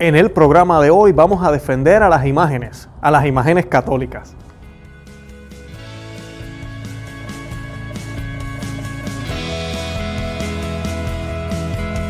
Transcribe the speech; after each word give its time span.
En 0.00 0.16
el 0.16 0.30
programa 0.30 0.80
de 0.80 0.88
hoy 0.88 1.12
vamos 1.12 1.44
a 1.44 1.52
defender 1.52 2.02
a 2.02 2.08
las 2.08 2.24
imágenes, 2.24 2.88
a 3.02 3.10
las 3.10 3.26
imágenes 3.26 3.66
católicas. 3.66 4.34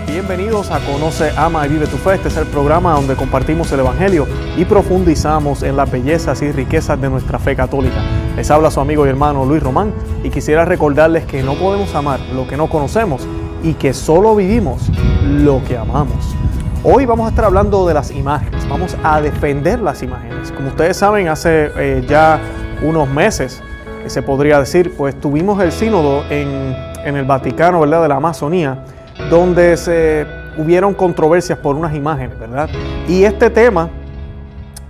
Bienvenidos 0.06 0.70
a 0.70 0.78
Conoce, 0.86 1.32
Ama 1.36 1.66
y 1.66 1.70
Vive 1.70 1.88
tu 1.88 1.96
Fe. 1.96 2.14
Este 2.14 2.28
es 2.28 2.36
el 2.36 2.46
programa 2.46 2.92
donde 2.92 3.16
compartimos 3.16 3.72
el 3.72 3.80
Evangelio 3.80 4.28
y 4.56 4.64
profundizamos 4.64 5.64
en 5.64 5.76
las 5.76 5.90
bellezas 5.90 6.42
y 6.42 6.52
riquezas 6.52 7.00
de 7.00 7.10
nuestra 7.10 7.40
fe 7.40 7.56
católica. 7.56 8.04
Les 8.36 8.48
habla 8.52 8.70
su 8.70 8.78
amigo 8.78 9.04
y 9.04 9.08
hermano 9.08 9.44
Luis 9.44 9.64
Román 9.64 9.92
y 10.22 10.30
quisiera 10.30 10.64
recordarles 10.64 11.24
que 11.24 11.42
no 11.42 11.54
podemos 11.54 11.92
amar 11.96 12.20
lo 12.36 12.46
que 12.46 12.56
no 12.56 12.68
conocemos 12.68 13.26
y 13.64 13.74
que 13.74 13.92
solo 13.92 14.36
vivimos 14.36 14.88
lo 15.24 15.60
que 15.64 15.76
amamos. 15.76 16.36
Hoy 16.82 17.04
vamos 17.04 17.26
a 17.26 17.28
estar 17.28 17.44
hablando 17.44 17.86
de 17.86 17.92
las 17.92 18.10
imágenes, 18.10 18.66
vamos 18.66 18.96
a 19.04 19.20
defender 19.20 19.80
las 19.80 20.02
imágenes. 20.02 20.50
Como 20.50 20.68
ustedes 20.68 20.96
saben, 20.96 21.28
hace 21.28 21.70
eh, 21.76 22.06
ya 22.08 22.40
unos 22.80 23.06
meses, 23.06 23.62
eh, 24.02 24.08
se 24.08 24.22
podría 24.22 24.58
decir, 24.58 24.96
pues 24.96 25.20
tuvimos 25.20 25.62
el 25.62 25.72
sínodo 25.72 26.24
en, 26.30 26.74
en, 27.04 27.16
el 27.16 27.26
Vaticano, 27.26 27.80
¿verdad?, 27.80 28.00
de 28.00 28.08
la 28.08 28.16
Amazonía, 28.16 28.82
donde 29.28 29.76
se 29.76 30.26
hubieron 30.56 30.94
controversias 30.94 31.58
por 31.58 31.76
unas 31.76 31.94
imágenes, 31.94 32.38
¿verdad? 32.38 32.70
Y 33.06 33.24
este 33.24 33.50
tema 33.50 33.90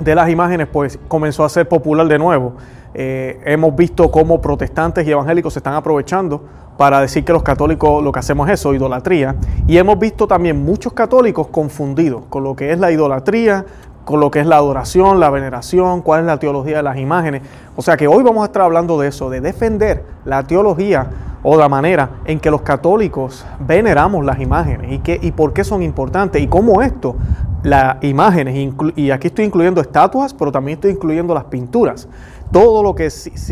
de 0.01 0.15
las 0.15 0.31
imágenes, 0.31 0.69
pues 0.73 0.97
comenzó 1.09 1.45
a 1.45 1.49
ser 1.49 1.69
popular 1.69 2.07
de 2.07 2.21
nuevo. 2.21 2.55
Eh, 2.95 3.41
hemos 3.45 3.75
visto 3.75 4.13
cómo 4.13 4.41
protestantes 4.41 5.05
y 5.09 5.11
evangélicos 5.11 5.55
se 5.55 5.59
están 5.59 5.75
aprovechando 5.75 6.45
para 6.77 7.01
decir 7.01 7.25
que 7.25 7.33
los 7.33 7.43
católicos 7.43 8.03
lo 8.03 8.11
que 8.13 8.19
hacemos 8.19 8.49
es 8.49 8.61
eso, 8.61 8.75
idolatría. 8.75 9.37
Y 9.67 9.77
hemos 9.77 9.99
visto 9.99 10.27
también 10.27 10.65
muchos 10.65 10.93
católicos 10.93 11.49
confundidos 11.49 12.25
con 12.29 12.43
lo 12.43 12.57
que 12.57 12.73
es 12.73 12.79
la 12.79 12.91
idolatría, 12.91 13.67
con 14.05 14.19
lo 14.19 14.31
que 14.31 14.41
es 14.41 14.47
la 14.47 14.57
adoración, 14.57 15.21
la 15.21 15.31
veneración, 15.31 16.03
cuál 16.03 16.21
es 16.21 16.27
la 16.27 16.39
teología 16.39 16.79
de 16.79 16.83
las 16.83 16.97
imágenes. 16.97 17.43
O 17.77 17.83
sea 17.83 17.97
que 17.97 18.09
hoy 18.09 18.23
vamos 18.23 18.43
a 18.43 18.47
estar 18.47 18.63
hablando 18.63 18.99
de 18.99 19.09
eso, 19.09 19.31
de 19.31 19.41
defender 19.41 20.05
la 20.25 20.43
teología 20.43 21.11
o 21.43 21.57
la 21.57 21.69
manera 21.69 22.11
en 22.25 22.41
que 22.41 22.51
los 22.51 22.63
católicos 22.63 23.47
veneramos 23.61 24.25
las 24.25 24.41
imágenes 24.41 24.93
y, 24.93 24.99
qué, 24.99 25.19
y 25.21 25.33
por 25.33 25.53
qué 25.53 25.65
son 25.65 25.83
importantes 25.83 26.43
y 26.43 26.47
cómo 26.47 26.83
esto, 26.83 27.17
las 27.63 28.03
imágenes, 28.03 28.73
y 28.97 29.11
aquí 29.11 29.29
estoy 29.29 29.45
incluyendo 29.45 29.81
estatuas, 29.81 30.35
pero 30.35 30.51
también 30.51 30.77
estoy 30.77 30.93
incluyendo 30.93 31.35
las 31.35 31.45
pinturas, 31.45 32.09
todo 32.51 32.83
lo 32.83 32.95
que 32.95 33.09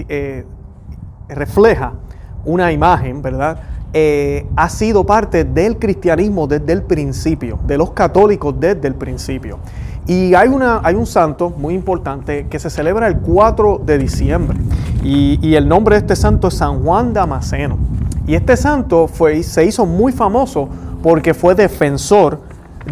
eh, 0.09 0.47
refleja 1.29 1.93
una 2.45 2.73
imagen, 2.73 3.23
¿verdad? 3.23 3.61
Eh, 3.93 4.47
ha 4.55 4.69
sido 4.69 5.05
parte 5.05 5.45
del 5.45 5.79
cristianismo 5.79 6.47
desde 6.47 6.73
el 6.73 6.83
principio, 6.83 7.59
de 7.67 7.79
los 7.79 7.93
católicos 7.93 8.55
desde 8.59 8.87
el 8.87 8.95
principio. 8.95 9.59
Y 10.07 10.35
hay, 10.35 10.49
una, 10.49 10.81
hay 10.85 10.95
un 10.95 11.07
santo 11.07 11.51
muy 11.51 11.75
importante 11.75 12.47
que 12.49 12.59
se 12.59 12.71
celebra 12.71 13.07
el 13.07 13.19
4 13.19 13.83
de 13.85 13.99
diciembre. 13.99 14.59
Y, 15.03 15.55
el 15.55 15.69
nombre 15.69 15.97
de 15.97 16.01
este 16.01 16.17
santo 16.17 16.49
es 16.49 16.55
San 16.55 16.83
Juan 16.83 17.13
Damasceno. 17.13 17.79
Y 18.27 18.35
este 18.35 18.57
santo 18.57 19.07
fue, 19.07 19.43
se 19.43 19.65
hizo 19.65 19.87
muy 19.87 20.13
famoso 20.13 20.69
porque 21.03 21.35
fue 21.35 21.55
defensor 21.55 22.41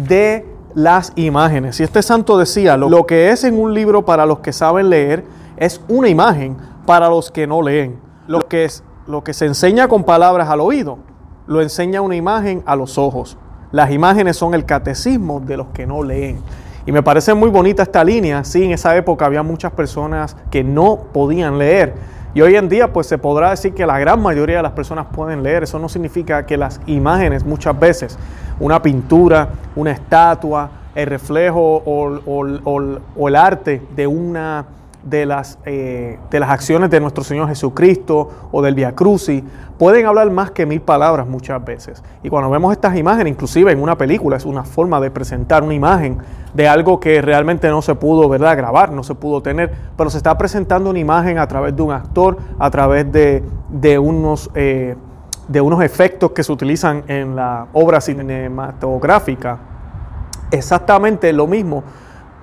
de 0.07 0.45
las 0.73 1.11
imágenes. 1.15 1.79
Y 1.79 1.83
este 1.83 2.01
santo 2.01 2.37
decía, 2.37 2.77
lo, 2.77 2.89
lo 2.89 3.05
que 3.05 3.31
es 3.31 3.43
en 3.43 3.59
un 3.59 3.73
libro 3.73 4.05
para 4.05 4.25
los 4.25 4.39
que 4.39 4.53
saben 4.53 4.89
leer 4.89 5.23
es 5.57 5.81
una 5.87 6.09
imagen 6.09 6.55
para 6.85 7.09
los 7.09 7.31
que 7.31 7.47
no 7.47 7.61
leen. 7.61 7.99
Lo 8.27 8.47
que 8.47 8.65
es 8.65 8.83
lo 9.07 9.23
que 9.23 9.33
se 9.33 9.45
enseña 9.45 9.87
con 9.87 10.03
palabras 10.03 10.49
al 10.49 10.59
oído, 10.59 10.99
lo 11.47 11.61
enseña 11.61 12.01
una 12.01 12.15
imagen 12.15 12.63
a 12.65 12.75
los 12.75 12.97
ojos. 12.97 13.37
Las 13.71 13.91
imágenes 13.91 14.37
son 14.37 14.53
el 14.53 14.65
catecismo 14.65 15.39
de 15.39 15.57
los 15.57 15.67
que 15.67 15.87
no 15.87 16.03
leen. 16.03 16.39
Y 16.85 16.91
me 16.91 17.03
parece 17.03 17.33
muy 17.33 17.49
bonita 17.49 17.83
esta 17.83 18.03
línea. 18.03 18.43
Sí, 18.43 18.63
en 18.63 18.71
esa 18.71 18.95
época 18.95 19.25
había 19.25 19.43
muchas 19.43 19.71
personas 19.73 20.37
que 20.49 20.63
no 20.63 20.99
podían 21.11 21.57
leer. 21.57 21.95
Y 22.33 22.41
hoy 22.41 22.55
en 22.55 22.69
día 22.69 22.93
pues 22.93 23.07
se 23.07 23.17
podrá 23.17 23.49
decir 23.49 23.73
que 23.73 23.85
la 23.85 23.99
gran 23.99 24.21
mayoría 24.21 24.57
de 24.57 24.63
las 24.63 24.71
personas 24.71 25.07
pueden 25.11 25.43
leer. 25.43 25.63
Eso 25.63 25.79
no 25.79 25.89
significa 25.89 26.45
que 26.45 26.55
las 26.55 26.79
imágenes 26.85 27.43
muchas 27.43 27.77
veces, 27.77 28.17
una 28.59 28.81
pintura, 28.81 29.49
una 29.75 29.91
estatua, 29.91 30.69
el 30.95 31.07
reflejo 31.07 31.83
o, 31.85 33.27
el 33.27 33.35
arte 33.35 33.81
de 33.95 34.07
una 34.07 34.65
de 35.09 35.25
las, 35.25 35.57
eh, 35.65 36.19
de 36.29 36.39
las 36.39 36.49
acciones 36.49 36.89
de 36.89 36.99
nuestro 36.99 37.23
Señor 37.23 37.47
Jesucristo 37.47 38.29
o 38.51 38.61
del 38.61 38.75
Via 38.75 38.93
Crucis, 38.93 39.43
pueden 39.77 40.05
hablar 40.05 40.29
más 40.31 40.51
que 40.51 40.65
mil 40.65 40.81
palabras 40.81 41.27
muchas 41.27 41.63
veces. 41.63 42.03
Y 42.23 42.29
cuando 42.29 42.49
vemos 42.49 42.73
estas 42.73 42.97
imágenes, 42.97 43.31
inclusive 43.31 43.71
en 43.71 43.81
una 43.81 43.97
película, 43.97 44.35
es 44.35 44.45
una 44.45 44.63
forma 44.63 44.99
de 44.99 45.09
presentar 45.09 45.63
una 45.63 45.73
imagen 45.73 46.17
de 46.53 46.67
algo 46.67 46.99
que 46.99 47.21
realmente 47.21 47.69
no 47.69 47.81
se 47.81 47.95
pudo 47.95 48.27
¿verdad? 48.27 48.57
grabar, 48.57 48.91
no 48.91 49.03
se 49.03 49.15
pudo 49.15 49.41
tener, 49.41 49.71
pero 49.95 50.09
se 50.09 50.17
está 50.17 50.37
presentando 50.37 50.89
una 50.89 50.99
imagen 50.99 51.37
a 51.37 51.47
través 51.47 51.75
de 51.75 51.81
un 51.81 51.91
actor, 51.91 52.37
a 52.59 52.69
través 52.69 53.09
de, 53.11 53.43
de 53.69 53.99
unos, 53.99 54.49
eh, 54.55 54.95
de 55.47 55.61
unos 55.61 55.83
efectos 55.83 56.31
que 56.31 56.43
se 56.43 56.51
utilizan 56.51 57.03
en 57.07 57.35
la 57.35 57.67
obra 57.73 58.01
cinematográfica. 58.01 59.59
Exactamente 60.51 61.31
lo 61.31 61.47
mismo 61.47 61.83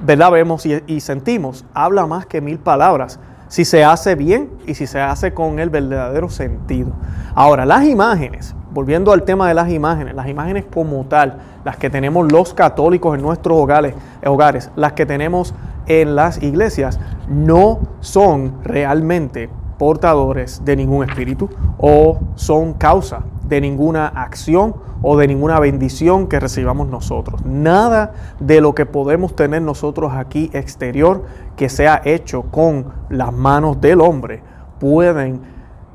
¿verdad? 0.01 0.31
Vemos 0.31 0.67
y, 0.67 1.01
sentimos, 1.01 1.65
habla 1.75 2.07
más 2.07 2.27
que 2.27 2.41
mil 2.41 2.59
palabras 2.59 3.19
si 3.49 3.65
se 3.65 3.85
hace 3.85 4.15
bien 4.15 4.51
y 4.67 4.75
si 4.75 4.87
se 4.87 5.01
hace 5.01 5.33
con 5.33 5.59
el 5.59 5.71
verdadero 5.71 6.29
sentido. 6.29 6.93
Ahora, 7.35 7.65
las 7.65 7.85
imágenes, 7.85 8.55
volviendo 8.73 9.13
al 9.13 9.23
tema 9.23 9.47
de 9.47 9.55
las 9.55 9.71
imágenes, 9.71 10.15
las 10.15 10.29
imágenes 10.29 10.65
como 10.73 11.05
tal, 11.07 11.39
las 11.65 11.77
que 11.77 11.91
tenemos 11.91 12.31
los 12.33 12.55
católicos 12.55 13.15
en 13.15 13.23
nuestros 13.23 13.57
hogares, 13.57 13.95
hogares 14.25 14.71
las 14.77 14.95
que 14.95 15.07
tenemos 15.07 15.55
en 15.87 16.17
las 16.17 16.43
iglesias, 16.43 16.99
no 17.29 17.81
son 18.01 18.55
realmente 18.65 19.51
portadores 19.79 20.65
de 20.65 20.77
ningún 20.77 21.09
espíritu 21.09 21.49
o 21.79 22.19
son 22.35 22.73
causa 22.75 23.21
de 23.49 23.61
ninguna 23.61 24.07
acción 24.07 24.75
o 25.03 25.17
de 25.17 25.29
ninguna 25.29 25.61
bendición 25.61 26.27
que 26.29 26.41
recibamos 26.41 26.89
nosotros. 26.89 27.45
Nada 27.45 28.13
de 28.41 28.61
lo 28.61 28.75
que 28.75 28.87
podemos 28.87 29.37
tener 29.37 29.63
nosotros 29.63 30.13
aquí 30.15 30.51
exterior 30.53 31.25
que 31.57 31.69
sea 31.69 32.01
hecho 32.05 32.43
con 32.51 32.87
las 33.11 33.33
manos 33.33 33.81
del 33.81 34.01
hombre 34.01 34.43
pueden 34.79 35.41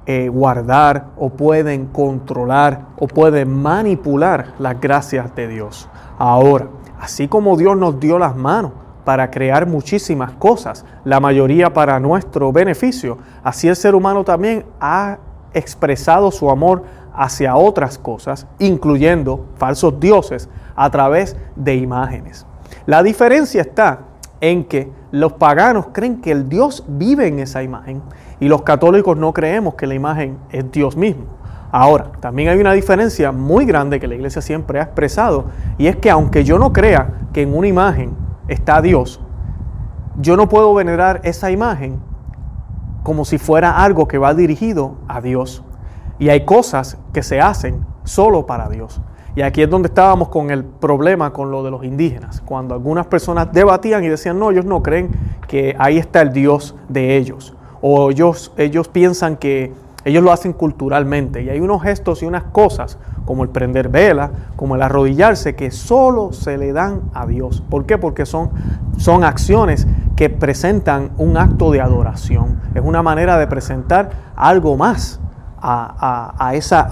eh, 0.06 0.30
guardar 0.30 1.08
o 1.18 1.30
pueden 1.30 1.88
controlar 1.88 2.88
o 2.98 3.08
pueden 3.08 3.52
manipular 3.62 4.54
las 4.58 4.80
gracias 4.80 5.36
de 5.36 5.48
Dios. 5.48 5.90
Ahora, 6.18 6.68
así 7.00 7.28
como 7.28 7.58
Dios 7.58 7.78
nos 7.78 8.00
dio 8.00 8.18
las 8.18 8.36
manos 8.36 8.72
para 9.06 9.30
crear 9.32 9.68
muchísimas 9.68 10.32
cosas, 10.34 10.86
la 11.04 11.20
mayoría 11.20 11.74
para 11.74 12.00
nuestro 12.00 12.52
beneficio, 12.52 13.18
así 13.44 13.68
el 13.68 13.76
ser 13.76 13.96
humano 13.96 14.24
también 14.24 14.66
ha 14.80 15.18
expresado 15.54 16.32
su 16.32 16.50
amor 16.50 16.84
hacia 17.20 17.58
otras 17.58 17.98
cosas, 17.98 18.48
incluyendo 18.60 19.46
falsos 19.58 20.00
dioses, 20.00 20.48
a 20.74 20.90
través 20.90 21.36
de 21.58 21.76
imágenes. 21.76 22.46
La 22.86 23.04
diferencia 23.04 23.60
está 23.62 24.00
en 24.40 24.64
que 24.64 24.90
los 25.12 25.34
paganos 25.34 25.88
creen 25.92 26.22
que 26.22 26.32
el 26.32 26.48
Dios 26.48 26.86
vive 26.88 27.28
en 27.28 27.40
esa 27.40 27.62
imagen 27.62 28.02
y 28.40 28.48
los 28.48 28.62
católicos 28.62 29.18
no 29.18 29.34
creemos 29.34 29.76
que 29.76 29.86
la 29.86 29.96
imagen 29.96 30.38
es 30.50 30.72
Dios 30.72 30.96
mismo. 30.96 31.26
Ahora, 31.74 32.14
también 32.22 32.48
hay 32.48 32.60
una 32.60 32.72
diferencia 32.72 33.34
muy 33.34 33.66
grande 33.66 34.00
que 34.00 34.08
la 34.08 34.16
iglesia 34.16 34.42
siempre 34.42 34.80
ha 34.80 34.84
expresado 34.84 35.48
y 35.78 35.88
es 35.88 35.98
que 35.98 36.10
aunque 36.10 36.46
yo 36.46 36.58
no 36.58 36.72
crea 36.72 37.28
que 37.34 37.42
en 37.42 37.54
una 37.54 37.68
imagen 37.68 38.16
está 38.48 38.82
Dios, 38.82 39.20
yo 40.18 40.38
no 40.38 40.48
puedo 40.48 40.74
venerar 40.74 41.20
esa 41.26 41.52
imagen 41.52 42.00
como 43.04 43.26
si 43.26 43.38
fuera 43.38 43.84
algo 43.84 44.08
que 44.08 44.18
va 44.18 44.34
dirigido 44.34 44.96
a 45.10 45.20
Dios. 45.20 45.66
Y 46.20 46.30
hay 46.30 46.46
cosas 46.46 46.98
que 47.14 47.24
se 47.24 47.40
hacen 47.40 47.86
solo 48.04 48.46
para 48.46 48.70
Dios. 48.70 49.02
Y 49.36 49.42
aquí 49.42 49.62
es 49.62 49.70
donde 49.70 49.88
estábamos 49.88 50.30
con 50.30 50.50
el 50.52 50.66
problema 50.66 51.32
con 51.32 51.52
lo 51.52 51.64
de 51.64 51.72
los 51.72 51.84
indígenas, 51.84 52.42
cuando 52.42 52.74
algunas 52.74 53.06
personas 53.08 53.54
debatían 53.54 54.04
y 54.04 54.10
decían, 54.10 54.38
no, 54.38 54.52
ellos 54.52 54.66
no 54.66 54.84
creen 54.84 55.12
que 55.48 55.76
ahí 55.80 55.98
está 55.98 56.22
el 56.22 56.34
Dios 56.34 56.76
de 56.90 57.16
ellos, 57.16 57.56
o 57.82 58.10
ellos, 58.12 58.52
ellos 58.58 58.88
piensan 58.90 59.38
que 59.38 59.72
ellos 60.04 60.24
lo 60.24 60.32
hacen 60.32 60.54
culturalmente, 60.54 61.44
y 61.44 61.50
hay 61.50 61.60
unos 61.60 61.84
gestos 61.84 62.24
y 62.24 62.26
unas 62.26 62.44
cosas, 62.46 62.98
como 63.26 63.44
el 63.44 63.50
prender 63.50 63.90
vela, 63.90 64.32
como 64.56 64.76
el 64.76 64.82
arrodillarse, 64.82 65.56
que 65.56 65.72
solo 65.72 66.34
se 66.34 66.58
le 66.58 66.74
dan 66.74 67.04
a 67.14 67.28
Dios. 67.28 67.64
¿Por 67.70 67.86
qué? 67.86 67.98
Porque 67.98 68.26
son, 68.26 68.50
son 68.98 69.24
acciones 69.24 69.88
que 70.16 70.30
presentan 70.30 71.12
un 71.18 71.38
acto 71.38 71.72
de 71.72 71.80
adoración, 71.80 72.60
es 72.74 72.82
una 72.84 73.04
manera 73.04 73.38
de 73.38 73.48
presentar 73.48 74.10
algo 74.36 74.76
más 74.76 75.22
a, 75.62 76.52
esa, 76.54 76.90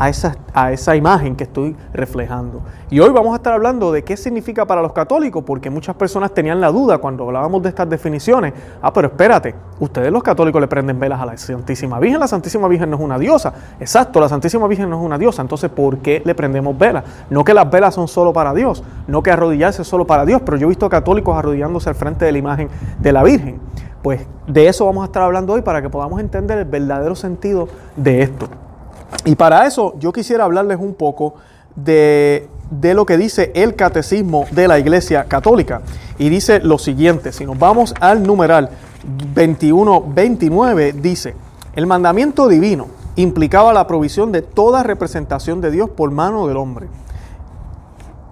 esa 0.71 0.95
imagen 0.95 1.35
que 1.35 1.45
estoy 1.45 1.75
reflejando. 1.93 2.61
Y 2.89 3.01
hoy 3.01 3.09
vamos 3.09 3.33
a 3.33 3.35
estar 3.35 3.51
hablando 3.51 3.91
de 3.91 4.03
qué 4.03 4.15
significa 4.15 4.65
para 4.65 4.81
los 4.81 4.93
católicos, 4.93 5.43
porque 5.45 5.69
muchas 5.69 5.95
personas 5.95 6.31
tenían 6.33 6.61
la 6.61 6.71
duda 6.71 6.99
cuando 6.99 7.25
hablábamos 7.25 7.61
de 7.61 7.69
estas 7.69 7.89
definiciones. 7.89 8.53
Ah, 8.81 8.93
pero 8.93 9.09
espérate, 9.09 9.53
ustedes 9.79 10.09
los 10.09 10.23
católicos 10.23 10.61
le 10.61 10.67
prenden 10.67 10.97
velas 10.97 11.19
a 11.19 11.25
la 11.25 11.37
Santísima 11.37 11.99
Virgen, 11.99 12.19
la 12.19 12.29
Santísima 12.29 12.67
Virgen 12.69 12.89
no 12.89 12.95
es 12.95 13.03
una 13.03 13.19
diosa. 13.19 13.53
Exacto, 13.79 14.21
la 14.21 14.29
Santísima 14.29 14.67
Virgen 14.67 14.89
no 14.89 14.99
es 14.99 15.05
una 15.05 15.17
diosa, 15.17 15.41
entonces 15.41 15.69
¿por 15.69 15.97
qué 15.97 16.21
le 16.23 16.33
prendemos 16.33 16.77
velas? 16.77 17.03
No 17.29 17.43
que 17.43 17.53
las 17.53 17.69
velas 17.69 17.93
son 17.93 18.07
solo 18.07 18.31
para 18.31 18.53
Dios, 18.53 18.83
no 19.07 19.21
que 19.21 19.31
arrodillarse 19.31 19.81
es 19.81 19.87
solo 19.87 20.07
para 20.07 20.25
Dios, 20.25 20.41
pero 20.45 20.57
yo 20.57 20.67
he 20.67 20.69
visto 20.69 20.87
católicos 20.87 21.37
arrodillándose 21.37 21.89
al 21.89 21.95
frente 21.95 22.23
de 22.23 22.31
la 22.31 22.37
imagen 22.37 22.69
de 22.99 23.11
la 23.11 23.23
Virgen. 23.23 23.59
Pues 24.01 24.21
de 24.47 24.67
eso 24.67 24.85
vamos 24.85 25.03
a 25.03 25.05
estar 25.05 25.23
hablando 25.23 25.53
hoy 25.53 25.61
para 25.61 25.81
que 25.81 25.89
podamos 25.89 26.19
entender 26.19 26.57
el 26.59 26.65
verdadero 26.65 27.15
sentido 27.15 27.67
de 27.95 28.21
esto. 28.21 28.47
Y 29.25 29.35
para 29.35 29.65
eso 29.65 29.95
yo 29.99 30.11
quisiera 30.11 30.43
hablarles 30.43 30.77
un 30.79 30.93
poco 30.93 31.35
de, 31.75 32.49
lo 32.71 33.05
que 33.05 33.17
dice 33.17 33.51
el 33.55 33.75
catecismo 33.75 34.45
de 34.51 34.67
la 34.67 34.79
Iglesia 34.79 35.25
Católica. 35.25 35.81
Y 36.17 36.29
dice 36.29 36.59
lo 36.59 36.77
siguiente, 36.77 37.31
si 37.31 37.45
nos 37.45 37.57
vamos 37.57 37.93
al 37.99 38.23
numeral 38.23 38.69
21-29, 39.35 40.93
dice, 40.93 41.35
el 41.75 41.87
mandamiento 41.87 42.47
divino 42.47 42.87
implicaba 43.15 43.73
la 43.73 43.87
provisión 43.87 44.31
de 44.31 44.41
toda 44.41 44.83
representación 44.83 45.61
de 45.61 45.71
Dios 45.71 45.89
por 45.89 46.11
mano 46.11 46.47
del 46.47 46.57
hombre. 46.57 46.87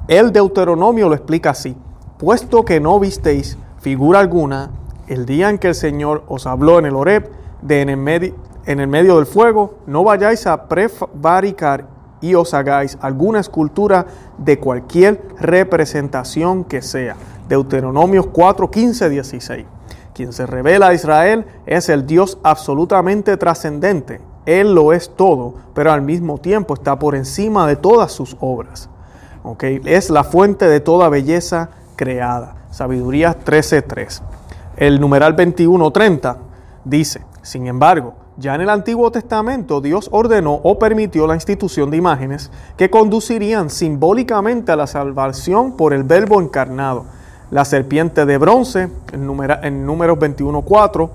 El 0.08 0.32
Deuteronomio 0.32 1.10
lo 1.10 1.16
explica 1.16 1.52
así, 1.52 1.76
puesto 2.18 2.64
que 2.64 2.80
no 2.80 3.00
visteis 3.00 3.58
figura 3.80 4.20
alguna 4.20 4.70
el 5.08 5.26
día 5.26 5.50
en 5.50 5.58
que 5.58 5.70
el 5.70 5.76
Señor 5.76 6.24
os 6.28 6.48
habló 6.48 6.80
en 6.80 6.86
el 6.86 6.96
Horeb, 6.96 7.30
de 7.62 7.82
en 7.82 7.90
el, 7.90 8.88
medio, 8.88 9.16
del 9.16 9.26
fuego, 9.26 9.76
no 9.88 10.04
vayáis 10.04 10.46
a 10.48 10.68
prevaricar 10.68 11.88
y 12.22 12.36
os 12.36 12.54
hagáis 12.54 12.98
alguna 13.02 13.40
escultura 13.40 14.06
de 14.38 14.60
cualquier 14.60 15.22
representación 15.40 16.64
que 16.64 16.82
sea. 16.82 17.16
Deuteronomios 17.48 18.28
4, 18.28 18.70
15, 18.70 19.10
16. 19.10 19.66
Quien 20.14 20.34
se 20.34 20.46
revela 20.46 20.88
a 20.88 20.94
Israel 20.94 21.46
es 21.66 21.90
el 21.90 22.08
Dios 22.08 22.38
absolutamente 22.44 23.36
trascendente. 23.38 24.22
Él 24.46 24.74
lo 24.74 24.94
es 24.94 25.10
todo, 25.16 25.56
pero 25.74 25.92
al 25.92 26.02
mismo 26.02 26.38
tiempo 26.38 26.74
está 26.76 26.98
por 26.98 27.16
encima 27.16 27.68
de 27.68 27.76
todas 27.76 28.12
sus 28.12 28.38
obras. 28.40 28.90
¿Okay? 29.44 29.82
Es 29.86 30.10
la 30.10 30.24
fuente 30.24 30.68
de 30.68 30.80
toda 30.80 31.10
belleza 31.10 31.70
creada. 31.96 32.56
Sabiduría 32.72 33.38
13.3. 33.38 34.22
El 34.78 35.00
numeral 35.00 35.36
21.30 35.36 36.38
dice, 36.84 37.22
sin 37.42 37.68
embargo, 37.68 38.16
ya 38.38 38.56
en 38.56 38.62
el 38.62 38.70
Antiguo 38.70 39.10
Testamento 39.12 39.80
Dios 39.80 40.10
ordenó 40.12 40.56
o 40.64 40.78
permitió 40.78 41.26
la 41.26 41.36
institución 41.36 41.90
de 41.90 41.98
imágenes 41.98 42.52
que 42.76 42.90
conducirían 42.90 43.70
simbólicamente 43.70 44.74
a 44.74 44.76
la 44.76 44.88
salvación 44.88 45.78
por 45.78 45.94
el 45.94 46.04
verbo 46.04 46.42
encarnado. 46.42 47.06
La 47.52 47.64
serpiente 47.64 48.26
de 48.26 48.38
bronce, 48.38 48.90
en, 49.14 49.26
números 49.26 50.18
21.4, 50.20 51.10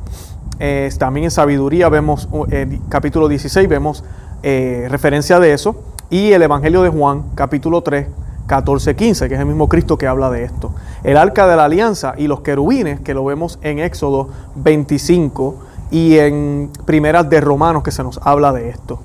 eh, 0.59 0.91
también 0.99 1.25
en 1.25 1.31
sabiduría 1.31 1.91
vemos, 1.91 2.29
en 2.51 2.73
eh, 2.73 2.81
capítulo 2.89 3.29
16 3.29 3.69
vemos 3.69 4.05
eh, 4.43 4.87
referencia 4.89 5.39
de 5.39 5.53
eso, 5.53 5.77
y 6.09 6.33
el 6.33 6.43
Evangelio 6.43 6.83
de 6.83 6.89
Juan, 6.89 7.25
capítulo 7.35 7.83
3, 7.83 8.07
14, 8.51 8.97
15, 8.97 9.29
que 9.29 9.35
es 9.35 9.41
el 9.41 9.47
mismo 9.47 9.69
Cristo 9.69 9.97
que 9.97 10.09
habla 10.09 10.29
de 10.29 10.43
esto. 10.43 10.73
El 11.05 11.17
arca 11.17 11.47
de 11.47 11.55
la 11.55 11.67
alianza 11.67 12.15
y 12.17 12.27
los 12.27 12.41
querubines, 12.41 12.99
que 12.99 13.15
lo 13.15 13.25
vemos 13.25 13.61
en 13.63 13.79
Éxodo 13.79 14.29
25 14.57 15.55
y 15.93 16.19
en 16.19 16.69
Primeras 16.85 17.31
de 17.31 17.41
Romanos, 17.41 17.85
que 17.85 17.93
se 17.93 18.03
nos 18.03 18.19
habla 18.25 18.53
de 18.53 18.71
esto. 18.71 18.99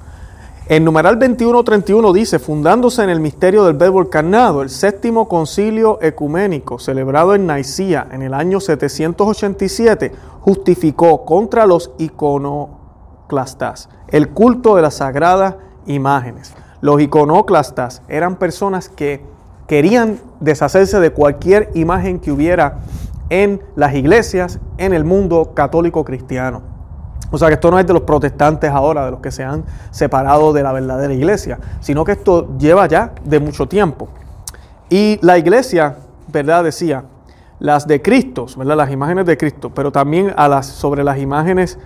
En 0.66 0.84
numeral 0.84 1.20
21-31 1.20 2.12
dice, 2.12 2.40
fundándose 2.40 3.04
en 3.04 3.12
el 3.12 3.20
misterio 3.20 3.66
del 3.66 3.76
verbo 3.76 4.02
encarnado, 4.02 4.64
el 4.64 4.72
séptimo 4.72 5.28
concilio 5.28 6.00
ecuménico 6.02 6.80
celebrado 6.80 7.36
en 7.36 7.46
Nicía 7.46 8.08
en 8.12 8.24
el 8.24 8.34
año 8.34 8.60
787 8.60 10.12
justificó 10.42 11.24
contra 11.24 11.68
los 11.68 11.92
iconoclastas 12.00 13.90
el 14.08 14.30
culto 14.30 14.76
de 14.76 14.82
las 14.82 14.96
sagradas 14.96 15.54
imágenes. 15.86 16.56
Los 16.82 17.00
iconoclastas 17.00 18.02
eran 18.08 18.38
personas 18.38 18.90
que 18.90 19.35
querían 19.68 20.20
deshacerse 20.40 21.00
de 21.00 21.12
cualquier 21.12 21.72
imagen 21.74 22.20
que 22.20 22.32
hubiera 22.32 22.80
en 23.30 23.62
las 23.76 23.96
iglesias, 23.96 24.60
en 24.78 24.94
el 24.94 25.04
mundo 25.04 25.54
católico 25.56 26.04
cristiano. 26.06 26.62
O 27.32 27.38
sea 27.38 27.48
que 27.48 27.56
esto 27.56 27.72
no 27.72 27.80
es 27.80 27.88
de 27.88 27.94
los 27.94 28.04
protestantes 28.04 28.70
ahora, 28.70 29.06
de 29.06 29.12
los 29.12 29.20
que 29.20 29.32
se 29.32 29.44
han 29.44 29.66
separado 29.92 30.54
de 30.54 30.64
la 30.64 30.72
verdadera 30.72 31.14
iglesia, 31.14 31.60
sino 31.80 32.06
que 32.06 32.14
esto 32.14 32.56
lleva 32.58 32.88
ya 32.88 33.14
de 33.24 33.40
mucho 33.40 33.68
tiempo. 33.68 34.08
Y 34.90 35.20
la 35.22 35.38
iglesia, 35.38 35.98
¿verdad? 36.28 36.64
Decía, 36.64 37.04
las 37.60 37.88
de 37.88 38.02
Cristo, 38.02 38.46
¿verdad? 38.58 38.78
Las 38.78 38.92
imágenes 38.92 39.26
de 39.26 39.38
Cristo, 39.38 39.72
pero 39.74 39.92
también 39.92 40.34
a 40.38 40.48
las, 40.48 40.68
sobre 40.68 41.04
las 41.04 41.18
imágenes 41.18 41.80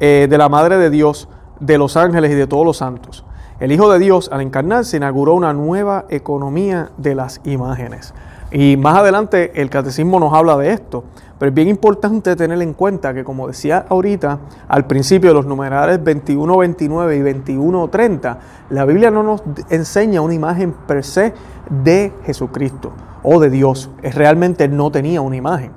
eh, 0.00 0.26
de 0.30 0.38
la 0.38 0.48
Madre 0.48 0.78
de 0.78 0.88
Dios, 0.88 1.28
de 1.60 1.78
los 1.78 1.96
ángeles 1.96 2.32
y 2.32 2.34
de 2.34 2.46
todos 2.46 2.64
los 2.64 2.78
santos. 2.78 3.24
El 3.58 3.72
Hijo 3.72 3.90
de 3.90 3.98
Dios, 3.98 4.28
al 4.30 4.42
encarnarse, 4.42 4.98
inauguró 4.98 5.32
una 5.32 5.54
nueva 5.54 6.04
economía 6.10 6.90
de 6.98 7.14
las 7.14 7.40
imágenes. 7.44 8.12
Y 8.52 8.76
más 8.76 8.98
adelante 8.98 9.50
el 9.54 9.70
catecismo 9.70 10.20
nos 10.20 10.34
habla 10.34 10.58
de 10.58 10.72
esto. 10.72 11.04
Pero 11.38 11.48
es 11.48 11.54
bien 11.54 11.68
importante 11.68 12.36
tener 12.36 12.60
en 12.60 12.74
cuenta 12.74 13.14
que, 13.14 13.24
como 13.24 13.48
decía 13.48 13.86
ahorita, 13.88 14.40
al 14.68 14.86
principio 14.86 15.30
de 15.30 15.34
los 15.34 15.46
numerales 15.46 16.04
21, 16.04 16.54
29 16.58 17.16
y 17.16 17.22
21, 17.22 17.88
30, 17.88 18.38
la 18.70 18.84
Biblia 18.84 19.10
no 19.10 19.22
nos 19.22 19.42
enseña 19.70 20.20
una 20.20 20.34
imagen 20.34 20.72
per 20.86 21.02
se 21.02 21.32
de 21.70 22.12
Jesucristo 22.24 22.92
o 23.22 23.40
de 23.40 23.48
Dios. 23.48 23.90
Realmente 24.02 24.68
no 24.68 24.90
tenía 24.90 25.22
una 25.22 25.36
imagen. 25.36 25.72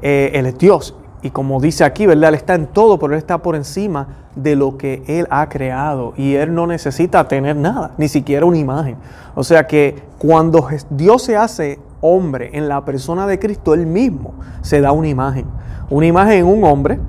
Eh, 0.00 0.30
él 0.32 0.46
es 0.46 0.56
Dios 0.56 0.94
y 1.22 1.30
como 1.30 1.60
dice 1.60 1.84
aquí, 1.84 2.06
¿verdad? 2.06 2.28
Él 2.28 2.34
está 2.36 2.54
en 2.54 2.66
todo, 2.66 2.98
pero 2.98 3.12
Él 3.12 3.18
está 3.18 3.38
por 3.38 3.56
encima 3.56 4.08
de 4.36 4.54
lo 4.54 4.78
que 4.78 5.02
Él 5.06 5.26
ha 5.30 5.48
creado. 5.48 6.14
Y 6.16 6.34
Él 6.34 6.54
no 6.54 6.66
necesita 6.66 7.26
tener 7.26 7.56
nada, 7.56 7.92
ni 7.98 8.08
siquiera 8.08 8.46
una 8.46 8.58
imagen. 8.58 8.96
O 9.34 9.42
sea 9.42 9.66
que 9.66 10.02
cuando 10.18 10.66
Dios 10.90 11.22
se 11.22 11.36
hace 11.36 11.80
hombre 12.00 12.50
en 12.52 12.68
la 12.68 12.84
persona 12.84 13.26
de 13.26 13.38
Cristo, 13.38 13.74
Él 13.74 13.86
mismo 13.86 14.34
se 14.62 14.80
da 14.80 14.92
una 14.92 15.08
imagen. 15.08 15.46
Una 15.90 16.06
imagen 16.06 16.34
en 16.34 16.46
un 16.46 16.64
hombre, 16.64 17.00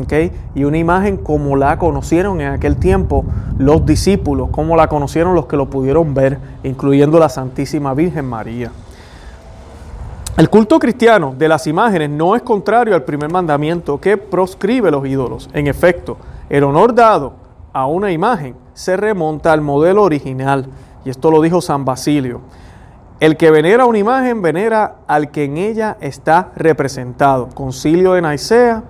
¿ok? 0.00 0.32
Y 0.54 0.64
una 0.64 0.78
imagen 0.78 1.18
como 1.18 1.56
la 1.56 1.78
conocieron 1.78 2.40
en 2.40 2.48
aquel 2.48 2.76
tiempo 2.76 3.24
los 3.58 3.86
discípulos, 3.86 4.48
como 4.50 4.74
la 4.76 4.88
conocieron 4.88 5.34
los 5.34 5.46
que 5.46 5.56
lo 5.56 5.70
pudieron 5.70 6.14
ver, 6.14 6.38
incluyendo 6.64 7.18
la 7.20 7.28
Santísima 7.28 7.94
Virgen 7.94 8.24
María. 8.24 8.72
El 10.34 10.48
culto 10.48 10.78
cristiano 10.78 11.34
de 11.36 11.46
las 11.46 11.66
imágenes 11.66 12.08
no 12.08 12.34
es 12.34 12.40
contrario 12.40 12.94
al 12.94 13.04
primer 13.04 13.30
mandamiento 13.30 14.00
que 14.00 14.16
proscribe 14.16 14.90
los 14.90 15.06
ídolos. 15.06 15.50
En 15.52 15.66
efecto, 15.66 16.16
el 16.48 16.64
honor 16.64 16.94
dado 16.94 17.34
a 17.70 17.84
una 17.84 18.10
imagen 18.12 18.56
se 18.72 18.96
remonta 18.96 19.52
al 19.52 19.60
modelo 19.60 20.02
original, 20.02 20.66
y 21.04 21.10
esto 21.10 21.30
lo 21.30 21.42
dijo 21.42 21.60
San 21.60 21.84
Basilio. 21.84 22.40
El 23.20 23.36
que 23.36 23.50
venera 23.50 23.84
una 23.84 23.98
imagen 23.98 24.40
venera 24.40 24.96
al 25.06 25.30
que 25.30 25.44
en 25.44 25.58
ella 25.58 25.98
está 26.00 26.50
representado. 26.56 27.50
Concilio 27.54 28.14
de 28.14 28.22
Nicea 28.22 28.82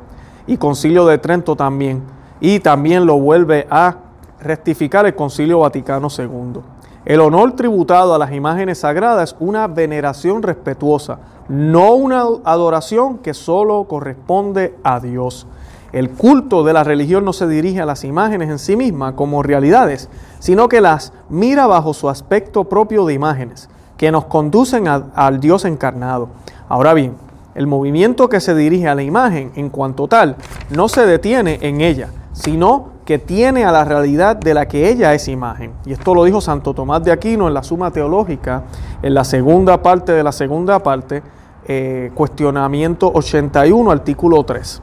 y 0.46 0.56
Concilio 0.58 1.06
de 1.06 1.18
Trento 1.18 1.56
también. 1.56 2.04
Y 2.40 2.60
también 2.60 3.04
lo 3.04 3.18
vuelve 3.18 3.66
a 3.68 3.96
rectificar 4.40 5.06
el 5.06 5.16
Concilio 5.16 5.58
Vaticano 5.58 6.06
II. 6.16 6.60
El 7.04 7.20
honor 7.20 7.56
tributado 7.56 8.14
a 8.14 8.18
las 8.18 8.32
imágenes 8.32 8.78
sagradas 8.78 9.30
es 9.30 9.36
una 9.40 9.66
veneración 9.66 10.40
respetuosa, 10.40 11.18
no 11.48 11.94
una 11.94 12.22
adoración 12.44 13.18
que 13.18 13.34
solo 13.34 13.84
corresponde 13.84 14.76
a 14.84 15.00
Dios. 15.00 15.48
El 15.92 16.10
culto 16.10 16.62
de 16.62 16.72
la 16.72 16.84
religión 16.84 17.24
no 17.24 17.32
se 17.32 17.48
dirige 17.48 17.80
a 17.80 17.86
las 17.86 18.04
imágenes 18.04 18.50
en 18.50 18.60
sí 18.60 18.76
mismas 18.76 19.14
como 19.14 19.42
realidades, 19.42 20.08
sino 20.38 20.68
que 20.68 20.80
las 20.80 21.12
mira 21.28 21.66
bajo 21.66 21.92
su 21.92 22.08
aspecto 22.08 22.64
propio 22.64 23.04
de 23.04 23.14
imágenes, 23.14 23.68
que 23.96 24.12
nos 24.12 24.26
conducen 24.26 24.86
al 24.86 25.40
Dios 25.40 25.64
encarnado. 25.64 26.28
Ahora 26.68 26.94
bien, 26.94 27.16
el 27.56 27.66
movimiento 27.66 28.28
que 28.28 28.40
se 28.40 28.54
dirige 28.54 28.88
a 28.88 28.94
la 28.94 29.02
imagen 29.02 29.50
en 29.56 29.70
cuanto 29.70 30.06
tal 30.06 30.36
no 30.70 30.88
se 30.88 31.04
detiene 31.04 31.58
en 31.62 31.80
ella, 31.80 32.10
sino 32.32 32.91
que 33.04 33.18
tiene 33.18 33.64
a 33.64 33.72
la 33.72 33.84
realidad 33.84 34.36
de 34.36 34.54
la 34.54 34.66
que 34.66 34.88
ella 34.88 35.12
es 35.14 35.28
imagen. 35.28 35.72
Y 35.84 35.92
esto 35.92 36.14
lo 36.14 36.24
dijo 36.24 36.40
Santo 36.40 36.72
Tomás 36.72 37.02
de 37.02 37.10
Aquino 37.10 37.48
en 37.48 37.54
la 37.54 37.62
Suma 37.62 37.90
Teológica, 37.90 38.64
en 39.02 39.14
la 39.14 39.24
segunda 39.24 39.82
parte 39.82 40.12
de 40.12 40.22
la 40.22 40.32
segunda 40.32 40.78
parte, 40.80 41.22
eh, 41.66 42.10
cuestionamiento 42.14 43.10
81, 43.12 43.90
artículo 43.90 44.44
3. 44.44 44.82